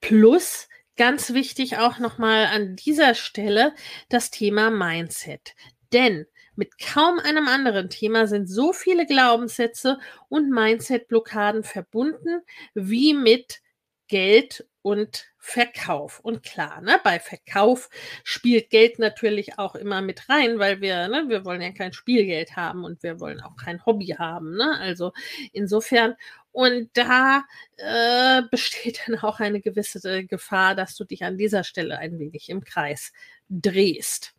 [0.00, 0.68] Plus,
[0.98, 3.74] ganz wichtig auch nochmal an dieser Stelle
[4.10, 5.54] das Thema Mindset.
[5.92, 12.42] Denn mit kaum einem anderen Thema sind so viele Glaubenssätze und Mindset-Blockaden verbunden
[12.74, 13.62] wie mit
[14.08, 16.18] Geld und Verkauf.
[16.20, 17.88] Und klar, ne, bei Verkauf
[18.24, 22.56] spielt Geld natürlich auch immer mit rein, weil wir, ne, wir wollen ja kein Spielgeld
[22.56, 24.56] haben und wir wollen auch kein Hobby haben.
[24.56, 24.78] Ne?
[24.80, 25.12] Also
[25.52, 26.16] insofern,
[26.58, 27.44] und da
[27.76, 32.48] äh, besteht dann auch eine gewisse Gefahr, dass du dich an dieser Stelle ein wenig
[32.48, 33.12] im Kreis
[33.48, 34.34] drehst.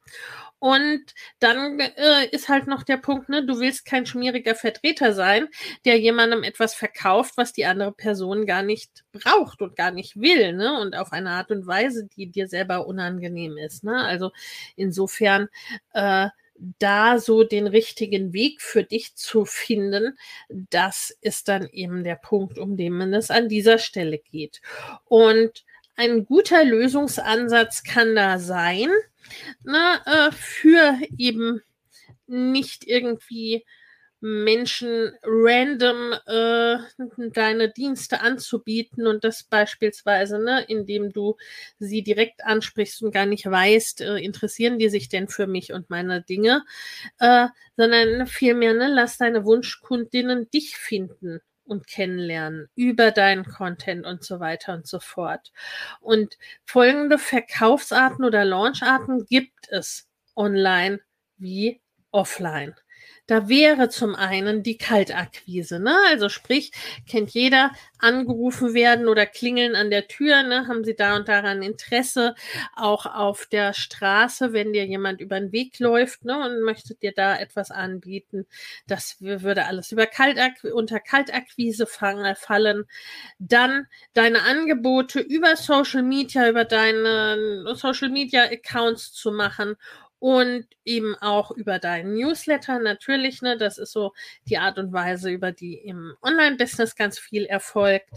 [0.59, 1.01] Und
[1.39, 5.47] dann äh, ist halt noch der Punkt, ne, du willst kein schmieriger Vertreter sein,
[5.85, 10.51] der jemandem etwas verkauft, was die andere Person gar nicht braucht und gar nicht will,
[10.51, 10.77] ne?
[10.77, 13.85] Und auf eine Art und Weise, die dir selber unangenehm ist.
[13.85, 13.95] Ne?
[13.95, 14.31] Also
[14.75, 15.47] insofern
[15.93, 16.27] äh,
[16.79, 20.17] da so den richtigen Weg für dich zu finden,
[20.49, 24.61] das ist dann eben der Punkt, um den es an dieser Stelle geht.
[25.05, 28.89] Und ein guter Lösungsansatz kann da sein,
[29.63, 31.61] na, äh, für eben
[32.27, 33.65] nicht irgendwie
[34.21, 36.77] Menschen random äh,
[37.33, 41.37] deine Dienste anzubieten und das beispielsweise, ne, indem du
[41.79, 45.89] sie direkt ansprichst und gar nicht weißt, äh, interessieren die sich denn für mich und
[45.89, 46.63] meine Dinge,
[47.19, 47.47] äh,
[47.77, 54.39] sondern vielmehr, ne, lass deine Wunschkundinnen dich finden und kennenlernen über deinen Content und so
[54.39, 55.51] weiter und so fort.
[56.01, 60.99] Und folgende Verkaufsarten oder Launcharten gibt es online
[61.37, 61.79] wie
[62.11, 62.75] offline.
[63.29, 65.95] Da wäre zum einen die Kaltakquise, ne?
[66.07, 66.71] Also sprich,
[67.07, 70.65] kennt jeder, angerufen werden oder klingeln an der Tür, ne?
[70.67, 72.33] Haben Sie da und daran Interesse?
[72.75, 76.43] Auch auf der Straße, wenn dir jemand über den Weg läuft, ne?
[76.43, 78.47] Und möchte dir da etwas anbieten,
[78.87, 82.85] das würde alles über Kaltakquise, unter Kaltakquise fangen, fallen.
[83.37, 89.75] Dann deine Angebote über Social Media, über deine Social Media Accounts zu machen
[90.19, 93.41] und eben auch über deinen Newsletter natürlich.
[93.41, 94.13] Ne, das ist so
[94.47, 98.09] die Art und Weise, über die im Online-Business ganz viel erfolgt.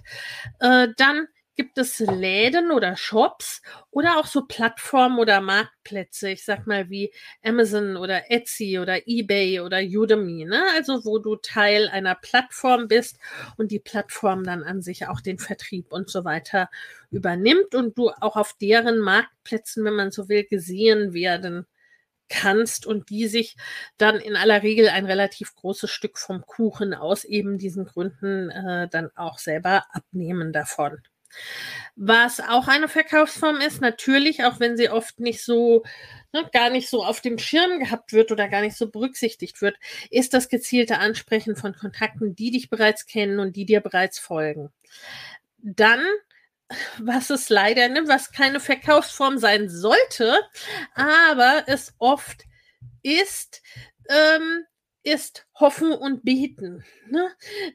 [0.61, 6.66] Äh, dann gibt es Läden oder Shops oder auch so Plattformen oder Marktplätze, ich sag
[6.66, 7.12] mal wie
[7.44, 10.62] Amazon oder Etsy oder eBay oder Udemy, ne?
[10.74, 13.18] Also wo du Teil einer Plattform bist
[13.59, 16.70] und die Plattform dann an sich auch den Vertrieb und so weiter
[17.11, 21.66] übernimmt und du auch auf deren Marktplätzen, wenn man so will, gesehen werden
[22.28, 23.56] kannst und die sich
[23.98, 28.88] dann in aller Regel ein relativ großes Stück vom Kuchen aus eben diesen Gründen äh,
[28.88, 31.02] dann auch selber abnehmen davon.
[31.96, 35.82] Was auch eine Verkaufsform ist, natürlich, auch wenn sie oft nicht so,
[36.32, 39.76] ne, gar nicht so auf dem Schirm gehabt wird oder gar nicht so berücksichtigt wird,
[40.10, 44.70] ist das gezielte Ansprechen von Kontakten, die dich bereits kennen und die dir bereits folgen.
[45.58, 46.02] Dann
[46.98, 50.38] was es leider, ne, was keine Verkaufsform sein sollte,
[50.94, 52.44] aber es oft
[53.02, 53.62] ist,
[54.08, 54.64] ähm,
[55.04, 56.84] ist Hoffen und Beten.
[57.08, 57.28] Ne?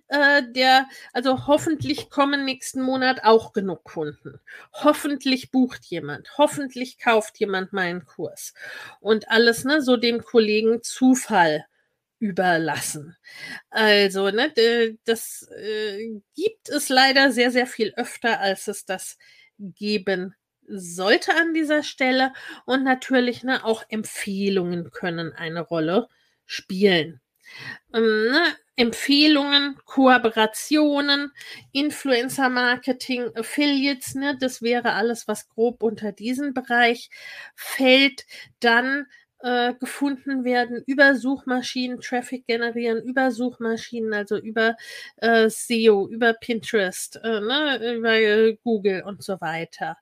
[0.08, 4.40] Äh, der, also hoffentlich kommen nächsten Monat auch genug Kunden.
[4.74, 6.38] Hoffentlich bucht jemand.
[6.38, 8.54] Hoffentlich kauft jemand meinen Kurs.
[9.02, 11.66] Und alles, ne, so dem Kollegen Zufall
[12.20, 13.16] überlassen.
[13.70, 14.52] Also, ne,
[15.06, 19.18] das äh, gibt es leider sehr, sehr viel öfter, als es das
[19.60, 20.36] geben
[20.68, 22.34] sollte an dieser Stelle.
[22.66, 26.08] Und natürlich, ne, auch Empfehlungen können eine Rolle
[26.46, 27.22] spielen.
[27.94, 28.44] Ähm, ne,
[28.76, 31.32] Empfehlungen, Kooperationen,
[31.72, 37.10] Influencer-Marketing, Affiliates, ne, das wäre alles, was grob unter diesen Bereich
[37.56, 38.26] fällt.
[38.60, 39.08] Dann
[39.40, 44.76] äh, gefunden werden über Suchmaschinen, Traffic generieren, über Suchmaschinen, also über
[45.18, 49.98] äh, SEO, über Pinterest, äh, ne, über äh, Google und so weiter.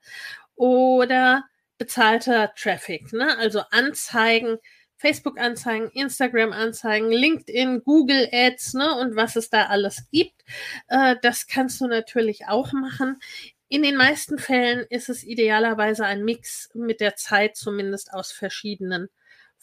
[0.55, 1.43] Oder
[1.77, 4.57] bezahlter Traffic, ne, also Anzeigen,
[4.97, 10.41] Facebook-Anzeigen, Instagram-Anzeigen, LinkedIn, Google Ads, ne, und was es da alles gibt.
[10.87, 13.19] Äh, das kannst du natürlich auch machen.
[13.67, 19.09] In den meisten Fällen ist es idealerweise ein Mix mit der Zeit zumindest aus verschiedenen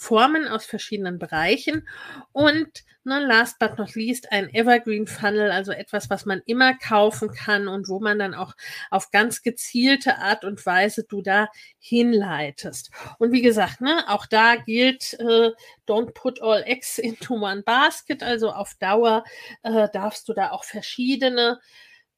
[0.02, 1.86] Formen aus verschiedenen Bereichen
[2.32, 7.32] und ne, last but not least ein Evergreen Funnel, also etwas, was man immer kaufen
[7.32, 8.54] kann und wo man dann auch
[8.90, 11.48] auf ganz gezielte Art und Weise du da
[11.78, 12.90] hinleitest.
[13.18, 15.50] Und wie gesagt, ne, auch da gilt, äh,
[15.86, 19.22] don't put all eggs into one basket, also auf Dauer
[19.62, 21.60] äh, darfst du da auch verschiedene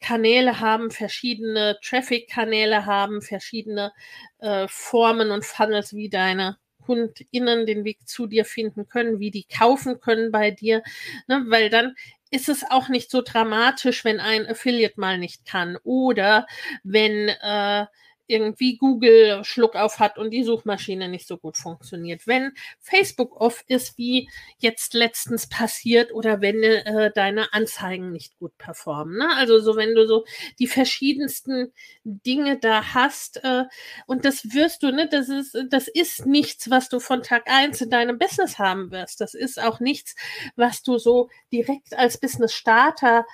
[0.01, 3.93] Kanäle haben, verschiedene Traffic-Kanäle haben, verschiedene
[4.39, 9.45] äh, Formen und Funnels, wie deine KundInnen den Weg zu dir finden können, wie die
[9.45, 10.82] kaufen können bei dir,
[11.26, 11.95] ne, weil dann
[12.30, 15.78] ist es auch nicht so dramatisch, wenn ein Affiliate mal nicht kann.
[15.85, 16.47] Oder
[16.82, 17.87] wenn äh,
[18.26, 22.26] irgendwie Google Schluck auf hat und die Suchmaschine nicht so gut funktioniert.
[22.26, 28.56] Wenn Facebook off ist, wie jetzt letztens passiert, oder wenn äh, deine Anzeigen nicht gut
[28.58, 29.18] performen.
[29.18, 29.28] Ne?
[29.36, 30.24] Also so, wenn du so
[30.58, 31.72] die verschiedensten
[32.04, 33.64] Dinge da hast, äh,
[34.06, 37.80] und das wirst du, ne, das ist, das ist nichts, was du von Tag eins
[37.80, 39.20] in deinem Business haben wirst.
[39.20, 40.14] Das ist auch nichts,
[40.56, 43.26] was du so direkt als Business Starter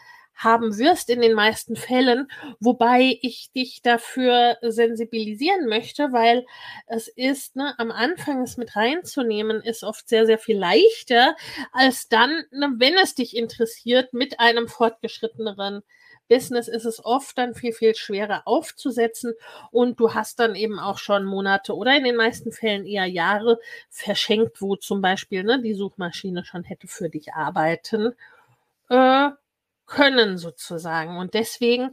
[0.43, 2.30] haben wirst in den meisten Fällen,
[2.61, 6.47] wobei ich dich dafür sensibilisieren möchte, weil
[6.86, 11.36] es ist, ne, am Anfang es mit reinzunehmen, ist oft sehr, sehr viel leichter,
[11.72, 15.82] als dann, ne, wenn es dich interessiert, mit einem fortgeschritteneren
[16.28, 19.34] Business ist es oft dann viel, viel schwerer aufzusetzen
[19.72, 23.59] und du hast dann eben auch schon Monate oder in den meisten Fällen eher Jahre
[23.91, 28.14] verschenkt, wo zum Beispiel ne, die Suchmaschine schon hätte für dich arbeiten
[28.91, 29.30] äh,
[29.91, 31.18] können sozusagen.
[31.18, 31.91] Und deswegen,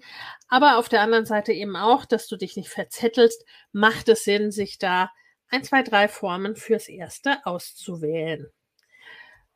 [0.47, 3.43] aber auf der anderen Seite eben auch, dass du dich nicht verzettelst,
[3.73, 5.11] macht es Sinn, sich da
[5.49, 8.47] ein, zwei, drei Formen fürs Erste auszuwählen.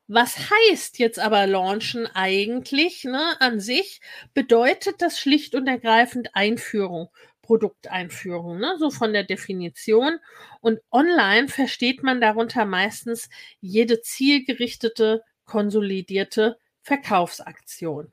[0.08, 4.02] Was heißt jetzt aber launchen eigentlich ne, an sich?
[4.34, 7.10] Bedeutet das schlicht und ergreifend Einführung,
[7.44, 10.18] Produkteinführung, ne, so von der Definition.
[10.62, 13.30] Und online versteht man darunter meistens
[13.62, 18.12] jede zielgerichtete, konsolidierte Verkaufsaktion.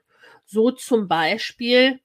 [0.50, 2.00] So zum Beispiel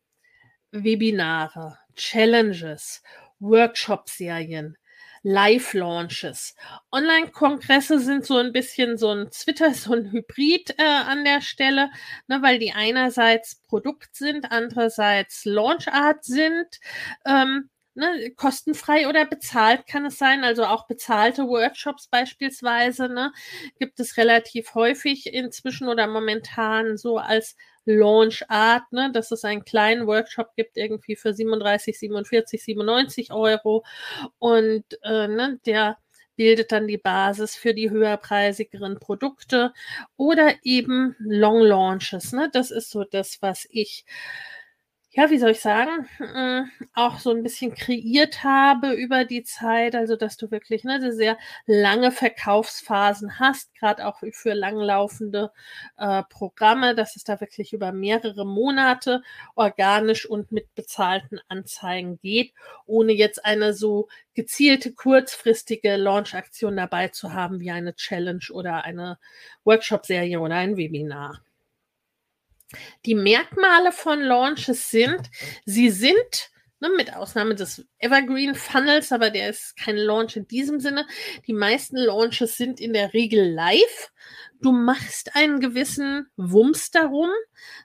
[0.72, 3.02] Webinare, Challenges,
[3.40, 4.78] Workshop-Serien,
[5.22, 6.54] Live-Launches.
[6.92, 11.90] Online-Kongresse sind so ein bisschen so ein Twitter, so ein Hybrid äh, an der Stelle,
[12.28, 16.82] ne, weil die einerseits Produkt sind, andererseits Launchart sind.
[17.26, 23.32] Ähm, ne, kostenfrei oder bezahlt kann es sein, also auch bezahlte Workshops beispielsweise, ne,
[23.80, 27.56] gibt es relativ häufig inzwischen oder momentan so als
[27.86, 33.84] Launch Art, ne, dass es einen kleinen Workshop gibt, irgendwie für 37, 47, 97 Euro.
[34.40, 35.98] Und äh, ne, der
[36.36, 39.74] bildet dann die Basis für die höherpreisigeren Produkte
[40.18, 42.32] oder eben Long Launches.
[42.32, 42.50] Ne?
[42.52, 44.06] Das ist so das, was ich
[45.16, 46.64] ja, wie soll ich sagen, äh,
[46.96, 51.38] auch so ein bisschen kreiert habe über die Zeit, also dass du wirklich ne, sehr
[51.68, 55.52] lange Verkaufsphasen hast, gerade auch für langlaufende
[55.98, 59.22] äh, Programme, dass es da wirklich über mehrere Monate
[59.56, 62.52] organisch und mit bezahlten Anzeigen geht,
[62.88, 69.20] ohne jetzt eine so gezielte kurzfristige Launch-Aktion dabei zu haben, wie eine Challenge oder eine
[69.64, 71.44] Workshop-Serie oder ein Webinar.
[73.06, 75.30] Die Merkmale von Launches sind,
[75.66, 80.80] sie sind ne, mit Ausnahme des Evergreen Funnels, aber der ist kein Launch in diesem
[80.80, 81.06] Sinne.
[81.48, 84.12] Die meisten Launches sind in der Regel live
[84.64, 87.30] du machst einen gewissen Wumms darum.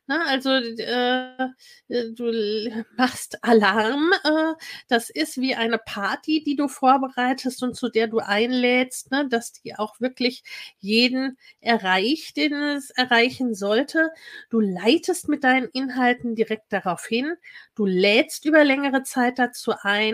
[0.06, 0.24] Ne?
[0.26, 1.48] Also äh,
[1.88, 4.12] du machst Alarm.
[4.24, 4.54] Äh,
[4.88, 9.28] das ist wie eine Party, die du vorbereitest und zu der du einlädst, ne?
[9.28, 10.42] dass die auch wirklich
[10.78, 14.10] jeden erreicht, den es erreichen sollte.
[14.50, 17.34] Du leitest mit deinen Inhalten direkt darauf hin.
[17.74, 20.07] Du lädst über längere Zeit dazu ein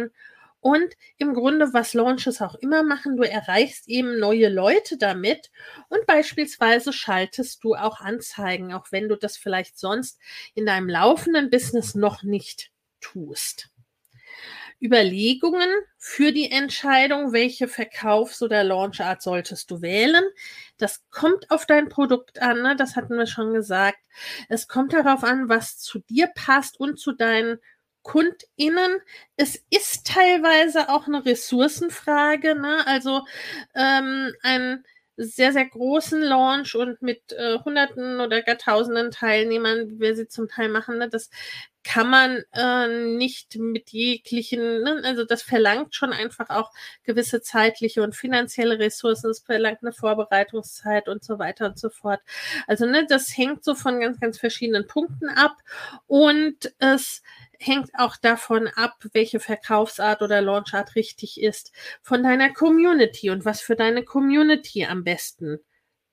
[0.61, 5.51] und im Grunde, was Launches auch immer machen, du erreichst eben neue Leute damit
[5.91, 10.19] und beispielsweise schaltest du auch Anzeigen, auch wenn du das vielleicht sonst
[10.55, 12.71] in deinem laufenden Business noch nicht
[13.03, 13.69] tust.
[14.81, 15.69] Überlegungen
[15.99, 20.25] für die Entscheidung, welche Verkaufs- oder Launchart solltest du wählen.
[20.79, 22.77] Das kommt auf dein Produkt an, ne?
[22.77, 23.99] das hatten wir schon gesagt.
[24.49, 27.59] Es kommt darauf an, was zu dir passt und zu deinen
[28.05, 29.01] KundInnen.
[29.37, 32.87] Es ist teilweise auch eine Ressourcenfrage, ne?
[32.87, 33.23] Also
[33.75, 34.85] ähm, ein
[35.17, 40.29] sehr, sehr großen Launch und mit äh, Hunderten oder gar Tausenden Teilnehmern, wie wir sie
[40.29, 41.31] zum Teil machen, ne, das
[41.85, 46.73] kann man äh, nicht mit jeglichen, ne, also das verlangt schon einfach auch
[47.05, 52.21] gewisse zeitliche und finanzielle Ressourcen, es verlangt eine Vorbereitungszeit und so weiter und so fort.
[52.67, 55.57] Also ne, das hängt so von ganz, ganz verschiedenen Punkten ab
[56.07, 57.23] und es
[57.59, 61.73] hängt auch davon ab, welche Verkaufsart oder Launchart richtig ist,
[62.03, 65.61] von deiner Community und was für deine Community am besten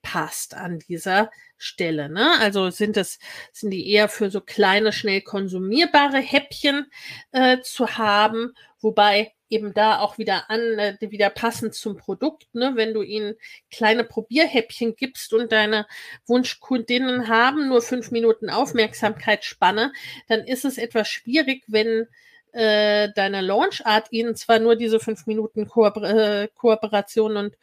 [0.02, 1.30] passt an dieser
[1.62, 2.08] Stelle.
[2.08, 2.38] Ne?
[2.40, 3.18] Also sind es,
[3.52, 6.90] sind die eher für so kleine, schnell konsumierbare Häppchen
[7.30, 12.72] äh, zu haben, wobei eben da auch wieder an, äh, wieder passend zum Produkt, ne?
[12.74, 13.34] wenn du ihnen
[13.70, 15.86] kleine Probierhäppchen gibst und deine
[16.26, 19.92] Wunschkundinnen haben nur fünf Minuten Aufmerksamkeitsspanne,
[20.28, 22.08] dann ist es etwas schwierig, wenn
[22.52, 26.02] äh, deine Launchart ihnen zwar nur diese fünf Minuten Kooper
[26.42, 27.56] äh, Kooperation und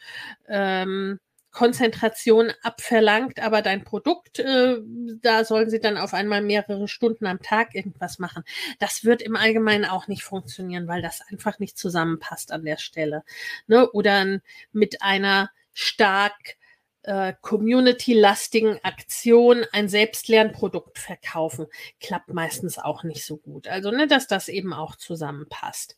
[0.47, 1.19] ähm,
[1.51, 4.77] Konzentration abverlangt, aber dein Produkt, äh,
[5.21, 8.43] da sollen sie dann auf einmal mehrere Stunden am Tag irgendwas machen.
[8.77, 13.23] Das wird im Allgemeinen auch nicht funktionieren, weil das einfach nicht zusammenpasst an der Stelle.
[13.67, 13.89] Ne?
[13.91, 14.39] Oder
[14.71, 16.57] mit einer stark
[17.03, 21.67] äh, community-lastigen Aktion ein Selbstlernprodukt verkaufen.
[21.99, 23.67] Klappt meistens auch nicht so gut.
[23.67, 25.97] Also, ne, dass das eben auch zusammenpasst.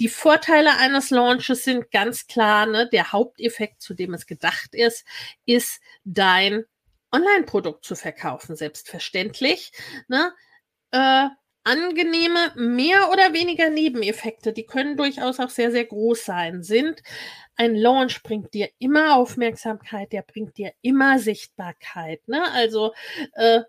[0.00, 5.04] Die Vorteile eines Launches sind ganz klar, ne, der Haupteffekt, zu dem es gedacht ist,
[5.44, 6.64] ist dein
[7.12, 9.72] Online-Produkt zu verkaufen, selbstverständlich.
[10.08, 10.32] Ne?
[10.90, 11.28] Äh,
[11.66, 17.02] angenehme, mehr oder weniger Nebeneffekte, die können durchaus auch sehr, sehr groß sein, sind
[17.56, 22.26] ein Launch bringt dir immer Aufmerksamkeit, der bringt dir immer Sichtbarkeit.
[22.28, 22.42] Ne?
[22.52, 22.92] Also
[23.32, 23.60] äh,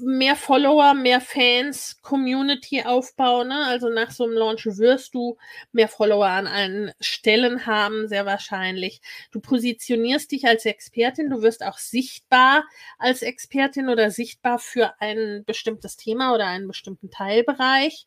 [0.00, 3.48] mehr Follower, mehr Fans, Community aufbauen.
[3.48, 3.66] Ne?
[3.66, 5.36] Also nach so einem Launch wirst du
[5.72, 9.00] mehr Follower an allen Stellen haben, sehr wahrscheinlich.
[9.30, 12.64] Du positionierst dich als Expertin, du wirst auch sichtbar
[12.98, 18.06] als Expertin oder sichtbar für ein bestimmtes Thema oder einen bestimmten Teilbereich.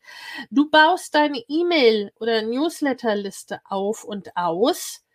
[0.50, 5.05] Du baust deine E-Mail- oder Newsletterliste auf und aus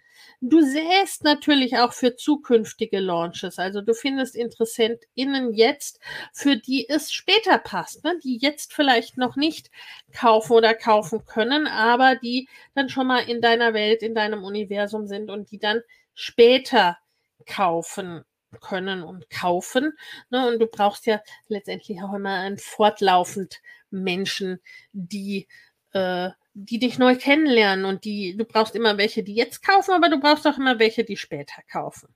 [0.43, 3.59] Du säst natürlich auch für zukünftige Launches.
[3.59, 5.99] Also du findest InteressentInnen jetzt,
[6.33, 8.17] für die es später passt, ne?
[8.23, 9.69] die jetzt vielleicht noch nicht
[10.11, 15.05] kaufen oder kaufen können, aber die dann schon mal in deiner Welt, in deinem Universum
[15.05, 15.81] sind und die dann
[16.15, 16.97] später
[17.45, 18.23] kaufen
[18.61, 19.93] können und kaufen.
[20.31, 20.47] Ne?
[20.47, 23.61] Und du brauchst ja letztendlich auch immer ein fortlaufend
[23.91, 24.59] Menschen,
[24.91, 25.47] die
[25.93, 30.09] äh, die dich neu kennenlernen und die, du brauchst immer welche, die jetzt kaufen, aber
[30.09, 32.13] du brauchst auch immer welche, die später kaufen.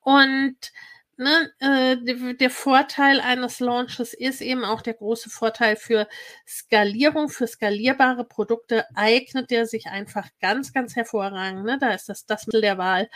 [0.00, 0.56] Und
[1.16, 6.08] ne, äh, der Vorteil eines Launches ist eben auch der große Vorteil für
[6.48, 11.64] Skalierung, für skalierbare Produkte eignet der sich einfach ganz, ganz hervorragend.
[11.64, 11.78] Ne?
[11.78, 13.08] Da ist das das Mittel der Wahl,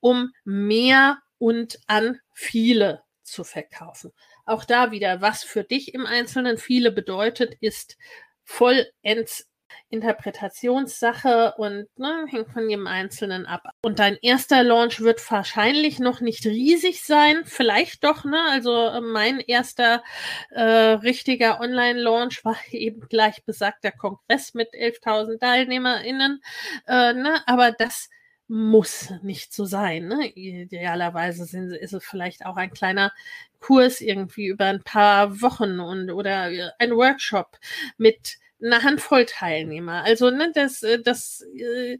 [0.00, 4.12] um mehr und an viele zu verkaufen.
[4.44, 7.96] Auch da wieder, was für dich im Einzelnen viele bedeutet, ist
[8.44, 9.48] vollends
[9.88, 13.68] Interpretationssache und ne, hängt von jedem Einzelnen ab.
[13.82, 18.42] Und dein erster Launch wird wahrscheinlich noch nicht riesig sein, vielleicht doch, ne?
[18.50, 20.02] Also äh, mein erster
[20.50, 26.42] äh, richtiger Online-Launch war eben gleich besagter Kongress mit 11.000 TeilnehmerInnen,
[26.86, 27.42] äh, ne?
[27.46, 28.08] Aber das
[28.48, 30.06] muss nicht so sein.
[30.06, 30.28] Ne?
[30.28, 33.12] Idealerweise sind, ist es vielleicht auch ein kleiner
[33.60, 37.58] Kurs irgendwie über ein paar Wochen und oder ein Workshop
[37.96, 40.02] mit eine Handvoll Teilnehmer.
[40.04, 41.98] Also ne, das, äh, das, äh,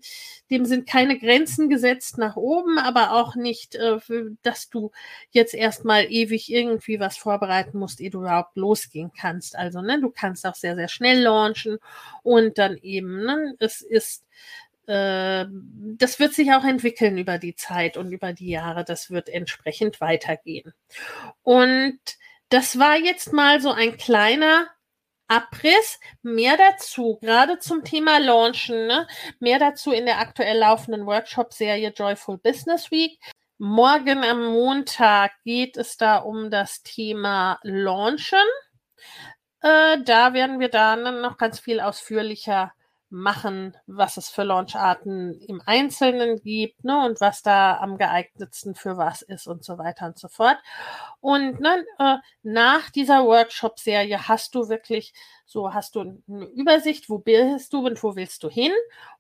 [0.51, 3.99] dem sind keine Grenzen gesetzt nach oben, aber auch nicht, äh,
[4.43, 4.91] dass du
[5.31, 9.57] jetzt erstmal ewig irgendwie was vorbereiten musst, ehe du überhaupt losgehen kannst.
[9.57, 11.79] Also ne, du kannst auch sehr, sehr schnell launchen
[12.23, 14.25] und dann eben, ne, es ist
[14.89, 18.85] das wird sich auch entwickeln über die Zeit und über die Jahre.
[18.85, 20.75] Das wird entsprechend weitergehen.
[21.43, 21.99] Und
[22.51, 24.69] das war jetzt mal so ein kleiner
[25.29, 25.99] Abriss.
[26.22, 29.07] Mehr dazu, gerade zum Thema Launchen, ne?
[29.41, 33.18] mehr dazu in der aktuell laufenden Workshop-Serie Joyful Business Week.
[33.59, 38.39] Morgen am Montag geht es da um das Thema Launchen.
[39.62, 42.72] Äh, da werden wir dann noch ganz viel ausführlicher
[43.09, 48.97] machen, was es für Launcharten im Einzelnen gibt ne, und was da am geeignetsten für
[48.97, 50.59] was ist und so weiter und so fort.
[51.21, 57.19] Und ne, äh, nach dieser Workshop-Serie hast du wirklich so, hast du eine Übersicht, wo
[57.19, 58.73] bist du und wo willst du hin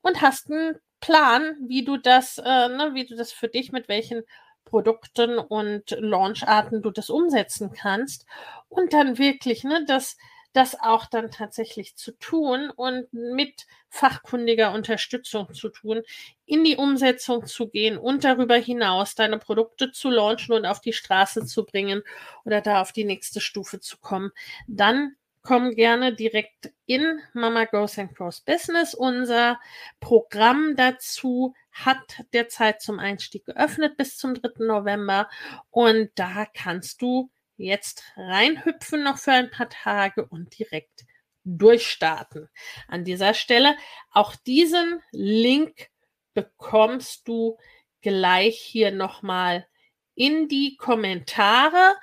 [0.02, 3.88] und hast einen Plan, wie du das, äh, ne, wie du das für dich mit
[3.88, 4.22] welchen
[4.64, 8.26] Produkten und Launcharten du das umsetzen kannst
[8.68, 10.16] und dann wirklich, ne, das
[10.52, 16.02] das auch dann tatsächlich zu tun und mit fachkundiger Unterstützung zu tun,
[16.44, 20.92] in die Umsetzung zu gehen und darüber hinaus deine Produkte zu launchen und auf die
[20.92, 22.02] Straße zu bringen
[22.44, 24.32] oder da auf die nächste Stufe zu kommen,
[24.66, 25.16] dann
[25.46, 28.94] komm gerne direkt in Mama Goes and Grows Business.
[28.94, 29.60] Unser
[30.00, 34.64] Programm dazu hat derzeit zum Einstieg geöffnet bis zum 3.
[34.64, 35.28] November
[35.70, 41.04] und da kannst du jetzt reinhüpfen noch für ein paar Tage und direkt
[41.44, 42.48] durchstarten.
[42.88, 43.76] An dieser Stelle
[44.10, 45.88] auch diesen Link
[46.34, 47.56] bekommst du
[48.02, 49.66] gleich hier nochmal
[50.14, 51.96] in die Kommentare.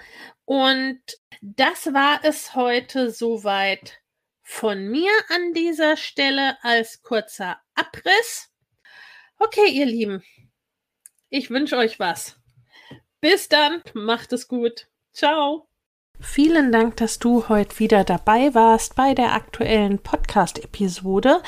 [0.46, 1.02] Und
[1.42, 4.00] das war es heute soweit
[4.42, 8.50] von mir an dieser Stelle als kurzer Abriss.
[9.40, 10.24] Okay, ihr Lieben,
[11.30, 12.38] ich wünsche euch was.
[13.20, 14.88] Bis dann, macht es gut.
[15.14, 15.68] Ciao.
[16.20, 21.42] Vielen Dank, dass du heute wieder dabei warst bei der aktuellen Podcast-Episode.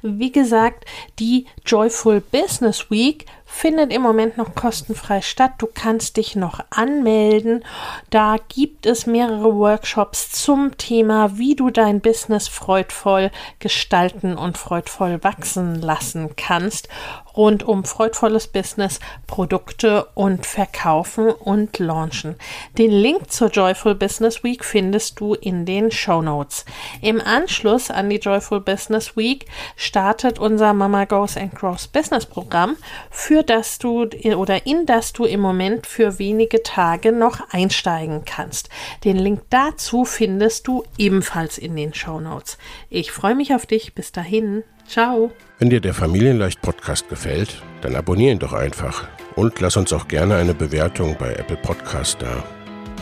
[0.00, 0.86] Wie gesagt,
[1.18, 5.52] die Joyful Business Week findet im Moment noch kostenfrei statt.
[5.58, 7.64] Du kannst dich noch anmelden.
[8.10, 15.22] Da gibt es mehrere Workshops zum Thema, wie du dein Business freudvoll gestalten und freudvoll
[15.22, 16.88] wachsen lassen kannst.
[17.36, 22.36] Rund um freudvolles Business, Produkte und Verkaufen und Launchen.
[22.76, 26.66] Den Link zur Joyful Business Week findest du in den Show Notes.
[27.00, 29.46] Im Anschluss an die Joyful Business Week
[29.76, 32.76] startet unser Mama Goes and Grows Business Programm
[33.10, 38.68] für für du oder in das du im Moment für wenige Tage noch einsteigen kannst.
[39.04, 42.58] Den Link dazu findest du ebenfalls in den Show Notes.
[42.90, 43.94] Ich freue mich auf dich.
[43.94, 44.64] Bis dahin.
[44.86, 45.30] Ciao.
[45.58, 50.08] Wenn dir der Familienleicht Podcast gefällt, dann abonniere ihn doch einfach und lass uns auch
[50.08, 52.44] gerne eine Bewertung bei Apple Podcast da.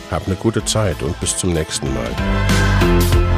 [0.09, 3.30] Hab eine gute Zeit und bis zum nächsten Mal.